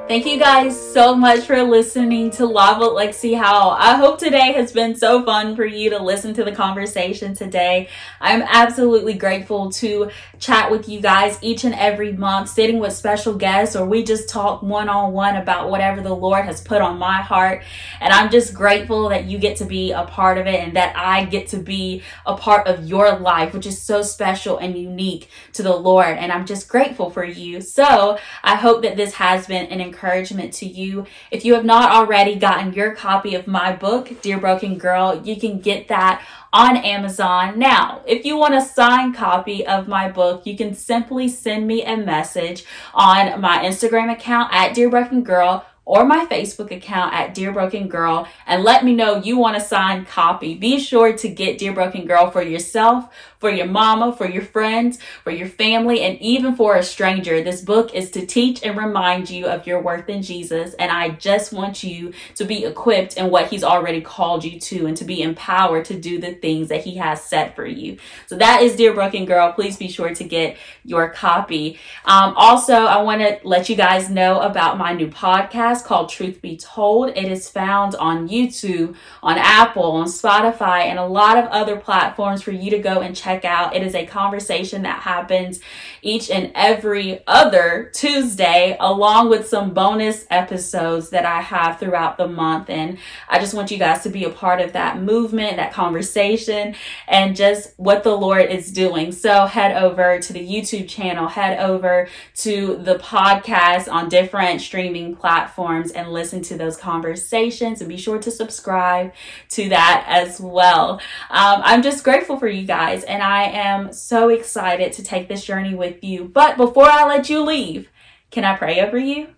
Thank 0.07 0.27
you 0.27 0.37
guys 0.37 0.79
so 0.93 1.15
much 1.15 1.47
for 1.47 1.63
listening 1.63 2.29
to 2.31 2.45
Lava 2.45 2.85
Lexi 2.85 3.35
Howell. 3.35 3.71
I 3.71 3.95
hope 3.95 4.19
today 4.19 4.53
has 4.53 4.71
been 4.71 4.93
so 4.93 5.25
fun 5.25 5.55
for 5.55 5.65
you 5.65 5.89
to 5.89 5.97
listen 5.97 6.31
to 6.35 6.43
the 6.43 6.51
conversation 6.51 7.33
today. 7.33 7.89
I'm 8.21 8.43
absolutely 8.43 9.15
grateful 9.15 9.71
to 9.71 10.11
chat 10.37 10.69
with 10.69 10.87
you 10.87 11.01
guys 11.01 11.39
each 11.41 11.63
and 11.63 11.73
every 11.73 12.13
month, 12.13 12.49
sitting 12.49 12.77
with 12.77 12.93
special 12.93 13.33
guests, 13.33 13.75
or 13.75 13.87
we 13.87 14.03
just 14.03 14.29
talk 14.29 14.61
one 14.61 14.89
on 14.89 15.11
one 15.11 15.37
about 15.37 15.71
whatever 15.71 16.01
the 16.01 16.13
Lord 16.13 16.45
has 16.45 16.61
put 16.61 16.83
on 16.83 16.99
my 16.99 17.23
heart. 17.23 17.63
And 17.99 18.13
I'm 18.13 18.29
just 18.29 18.53
grateful 18.53 19.09
that 19.09 19.25
you 19.25 19.39
get 19.39 19.57
to 19.57 19.65
be 19.65 19.91
a 19.91 20.03
part 20.03 20.37
of 20.37 20.45
it 20.45 20.59
and 20.59 20.75
that 20.75 20.95
I 20.95 21.25
get 21.25 21.47
to 21.47 21.57
be 21.57 22.03
a 22.27 22.37
part 22.37 22.67
of 22.67 22.85
your 22.85 23.17
life, 23.17 23.55
which 23.55 23.65
is 23.65 23.81
so 23.81 24.03
special 24.03 24.59
and 24.59 24.77
unique 24.77 25.29
to 25.53 25.63
the 25.63 25.75
Lord. 25.75 26.15
And 26.19 26.31
I'm 26.31 26.45
just 26.45 26.69
grateful 26.69 27.09
for 27.09 27.23
you. 27.23 27.59
So 27.59 28.19
I 28.43 28.53
hope 28.53 28.83
that 28.83 28.97
this 28.97 29.15
has 29.15 29.47
been 29.47 29.65
an 29.65 29.94
encouragement 29.95 30.53
to 30.53 30.65
you. 30.65 31.05
If 31.31 31.45
you 31.45 31.53
have 31.53 31.65
not 31.65 31.91
already 31.91 32.35
gotten 32.35 32.73
your 32.73 32.93
copy 32.93 33.33
of 33.35 33.47
my 33.47 33.73
book, 33.73 34.21
Dear 34.21 34.37
Broken 34.37 34.77
Girl, 34.77 35.21
you 35.23 35.39
can 35.39 35.59
get 35.59 35.87
that 35.87 36.25
on 36.51 36.77
Amazon. 36.77 37.57
Now, 37.57 38.01
if 38.05 38.25
you 38.25 38.37
want 38.37 38.55
a 38.55 38.61
signed 38.61 39.15
copy 39.15 39.65
of 39.65 39.87
my 39.87 40.09
book, 40.09 40.45
you 40.45 40.57
can 40.57 40.73
simply 40.73 41.27
send 41.27 41.67
me 41.67 41.83
a 41.83 41.97
message 41.97 42.65
on 42.93 43.39
my 43.39 43.59
Instagram 43.59 44.11
account 44.11 44.53
at 44.53 44.73
Dear 44.73 44.89
Broken 44.89 45.23
Girl 45.23 45.65
or 45.85 46.03
my 46.03 46.25
Facebook 46.25 46.71
account 46.71 47.13
at 47.13 47.33
Dear 47.33 47.51
Broken 47.51 47.87
Girl 47.87 48.27
and 48.47 48.63
let 48.63 48.83
me 48.83 48.93
know 48.93 49.17
you 49.17 49.37
want 49.37 49.55
a 49.55 49.61
signed 49.61 50.07
copy. 50.07 50.55
Be 50.55 50.79
sure 50.79 51.15
to 51.15 51.29
get 51.29 51.59
Dear 51.59 51.73
Broken 51.73 52.05
Girl 52.05 52.31
for 52.31 52.41
yourself, 52.41 53.13
for 53.45 53.51
your 53.51 53.67
mama, 53.67 54.11
for 54.11 54.27
your 54.27 54.41
friends, 54.41 54.97
for 55.23 55.29
your 55.29 55.47
family, 55.47 56.01
and 56.01 56.19
even 56.19 56.55
for 56.55 56.77
a 56.77 56.81
stranger. 56.81 57.43
This 57.43 57.61
book 57.61 57.93
is 57.93 58.09
to 58.09 58.25
teach 58.25 58.63
and 58.63 58.75
remind 58.75 59.29
you 59.29 59.45
of 59.45 59.67
your 59.67 59.83
worth 59.83 60.09
in 60.09 60.23
Jesus. 60.23 60.73
And 60.79 60.91
I 60.91 61.09
just 61.09 61.53
want 61.53 61.83
you 61.83 62.11
to 62.37 62.43
be 62.43 62.65
equipped 62.65 63.17
in 63.17 63.29
what 63.29 63.49
He's 63.49 63.63
already 63.63 64.01
called 64.01 64.43
you 64.43 64.59
to 64.61 64.87
and 64.87 64.97
to 64.97 65.05
be 65.05 65.21
empowered 65.21 65.85
to 65.85 65.99
do 65.99 66.19
the 66.19 66.33
things 66.33 66.69
that 66.69 66.83
He 66.83 66.95
has 66.95 67.21
set 67.21 67.55
for 67.55 67.67
you. 67.67 67.99
So 68.25 68.35
that 68.37 68.63
is 68.63 68.75
Dear 68.75 68.95
Broken 68.95 69.25
Girl. 69.25 69.53
Please 69.53 69.77
be 69.77 69.89
sure 69.89 70.15
to 70.15 70.23
get 70.23 70.57
your 70.83 71.09
copy. 71.09 71.77
Um, 72.05 72.33
also, 72.35 72.73
I 72.73 73.03
want 73.03 73.21
to 73.21 73.39
let 73.43 73.69
you 73.69 73.75
guys 73.75 74.09
know 74.09 74.39
about 74.39 74.79
my 74.79 74.91
new 74.93 75.07
podcast 75.07 75.83
called 75.83 76.09
Truth 76.09 76.41
Be 76.41 76.57
Told. 76.57 77.09
It 77.09 77.31
is 77.31 77.47
found 77.47 77.93
on 77.93 78.27
YouTube, 78.27 78.95
on 79.21 79.37
Apple, 79.37 79.91
on 79.91 80.07
Spotify, 80.07 80.85
and 80.85 80.97
a 80.97 81.05
lot 81.05 81.37
of 81.37 81.45
other 81.51 81.77
platforms 81.77 82.41
for 82.41 82.51
you 82.51 82.71
to 82.71 82.79
go 82.79 83.01
and 83.01 83.15
check 83.15 83.34
out. 83.43 83.75
It 83.75 83.83
is 83.83 83.95
a 83.95 84.05
conversation 84.05 84.83
that 84.83 85.01
happens 85.01 85.59
each 86.01 86.29
and 86.29 86.51
every 86.55 87.21
other 87.27 87.91
Tuesday, 87.93 88.77
along 88.79 89.29
with 89.29 89.47
some 89.47 89.73
bonus 89.73 90.25
episodes 90.29 91.09
that 91.09 91.25
I 91.25 91.41
have 91.41 91.79
throughout 91.79 92.17
the 92.17 92.27
month. 92.27 92.69
And 92.69 92.99
I 93.27 93.39
just 93.39 93.53
want 93.53 93.71
you 93.71 93.77
guys 93.77 94.03
to 94.03 94.09
be 94.09 94.23
a 94.23 94.29
part 94.29 94.61
of 94.61 94.73
that 94.73 95.01
movement, 95.01 95.57
that 95.57 95.73
conversation, 95.73 96.75
and 97.07 97.35
just 97.35 97.73
what 97.77 98.03
the 98.03 98.15
Lord 98.15 98.49
is 98.49 98.71
doing. 98.71 99.11
So 99.11 99.47
head 99.47 99.75
over 99.75 100.19
to 100.19 100.33
the 100.33 100.47
YouTube 100.47 100.87
channel, 100.87 101.27
head 101.27 101.59
over 101.59 102.07
to 102.35 102.77
the 102.77 102.95
podcast 102.95 103.91
on 103.91 104.09
different 104.09 104.61
streaming 104.61 105.15
platforms 105.15 105.91
and 105.91 106.11
listen 106.11 106.41
to 106.43 106.57
those 106.57 106.77
conversations 106.77 107.81
and 107.81 107.89
be 107.89 107.97
sure 107.97 108.19
to 108.19 108.29
subscribe 108.29 109.13
to 109.49 109.69
that 109.69 110.05
as 110.07 110.39
well. 110.39 110.99
Um, 111.29 111.61
I'm 111.63 111.81
just 111.81 112.03
grateful 112.03 112.37
for 112.37 112.47
you 112.47 112.65
guys 112.65 113.03
and 113.03 113.14
I 113.21 113.43
am 113.43 113.93
so 113.93 114.29
excited 114.29 114.93
to 114.93 115.03
take 115.03 115.27
this 115.27 115.45
journey 115.45 115.75
with 115.75 116.03
you. 116.03 116.25
But 116.25 116.57
before 116.57 116.89
I 116.89 117.05
let 117.05 117.29
you 117.29 117.41
leave, 117.43 117.89
can 118.31 118.43
I 118.43 118.55
pray 118.55 118.81
over 118.81 118.97
you? 118.97 119.35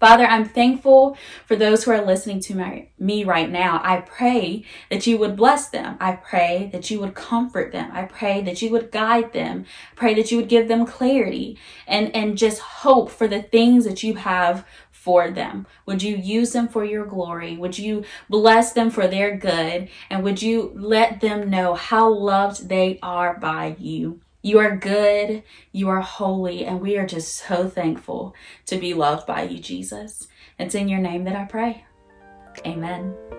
Father, 0.00 0.24
I'm 0.24 0.44
thankful 0.44 1.16
for 1.44 1.56
those 1.56 1.82
who 1.82 1.90
are 1.90 2.04
listening 2.04 2.38
to 2.42 2.54
my, 2.54 2.88
me 3.00 3.24
right 3.24 3.50
now. 3.50 3.80
I 3.82 4.02
pray 4.02 4.64
that 4.90 5.08
you 5.08 5.18
would 5.18 5.34
bless 5.34 5.70
them. 5.70 5.96
I 5.98 6.12
pray 6.12 6.70
that 6.72 6.88
you 6.88 7.00
would 7.00 7.16
comfort 7.16 7.72
them. 7.72 7.90
I 7.92 8.04
pray 8.04 8.40
that 8.42 8.62
you 8.62 8.70
would 8.70 8.92
guide 8.92 9.32
them. 9.32 9.66
Pray 9.96 10.14
that 10.14 10.30
you 10.30 10.36
would 10.38 10.48
give 10.48 10.68
them 10.68 10.86
clarity 10.86 11.58
and, 11.88 12.14
and 12.14 12.38
just 12.38 12.60
hope 12.60 13.10
for 13.10 13.26
the 13.26 13.42
things 13.42 13.84
that 13.86 14.04
you 14.04 14.14
have 14.14 14.64
for 15.08 15.30
them? 15.30 15.66
Would 15.86 16.02
you 16.02 16.16
use 16.16 16.52
them 16.52 16.68
for 16.68 16.84
your 16.84 17.06
glory? 17.06 17.56
Would 17.56 17.78
you 17.78 18.04
bless 18.28 18.74
them 18.74 18.90
for 18.90 19.06
their 19.06 19.34
good? 19.34 19.88
And 20.10 20.22
would 20.22 20.42
you 20.42 20.70
let 20.74 21.22
them 21.22 21.48
know 21.48 21.72
how 21.72 22.10
loved 22.12 22.68
they 22.68 22.98
are 23.02 23.38
by 23.38 23.74
you? 23.78 24.20
You 24.42 24.58
are 24.58 24.76
good, 24.76 25.44
you 25.72 25.88
are 25.88 26.02
holy, 26.02 26.66
and 26.66 26.82
we 26.82 26.98
are 26.98 27.06
just 27.06 27.34
so 27.34 27.70
thankful 27.70 28.34
to 28.66 28.76
be 28.76 28.92
loved 28.92 29.26
by 29.26 29.44
you, 29.44 29.58
Jesus. 29.58 30.28
It's 30.58 30.74
in 30.74 30.90
your 30.90 31.00
name 31.00 31.24
that 31.24 31.36
I 31.36 31.46
pray. 31.46 31.86
Amen. 32.66 33.37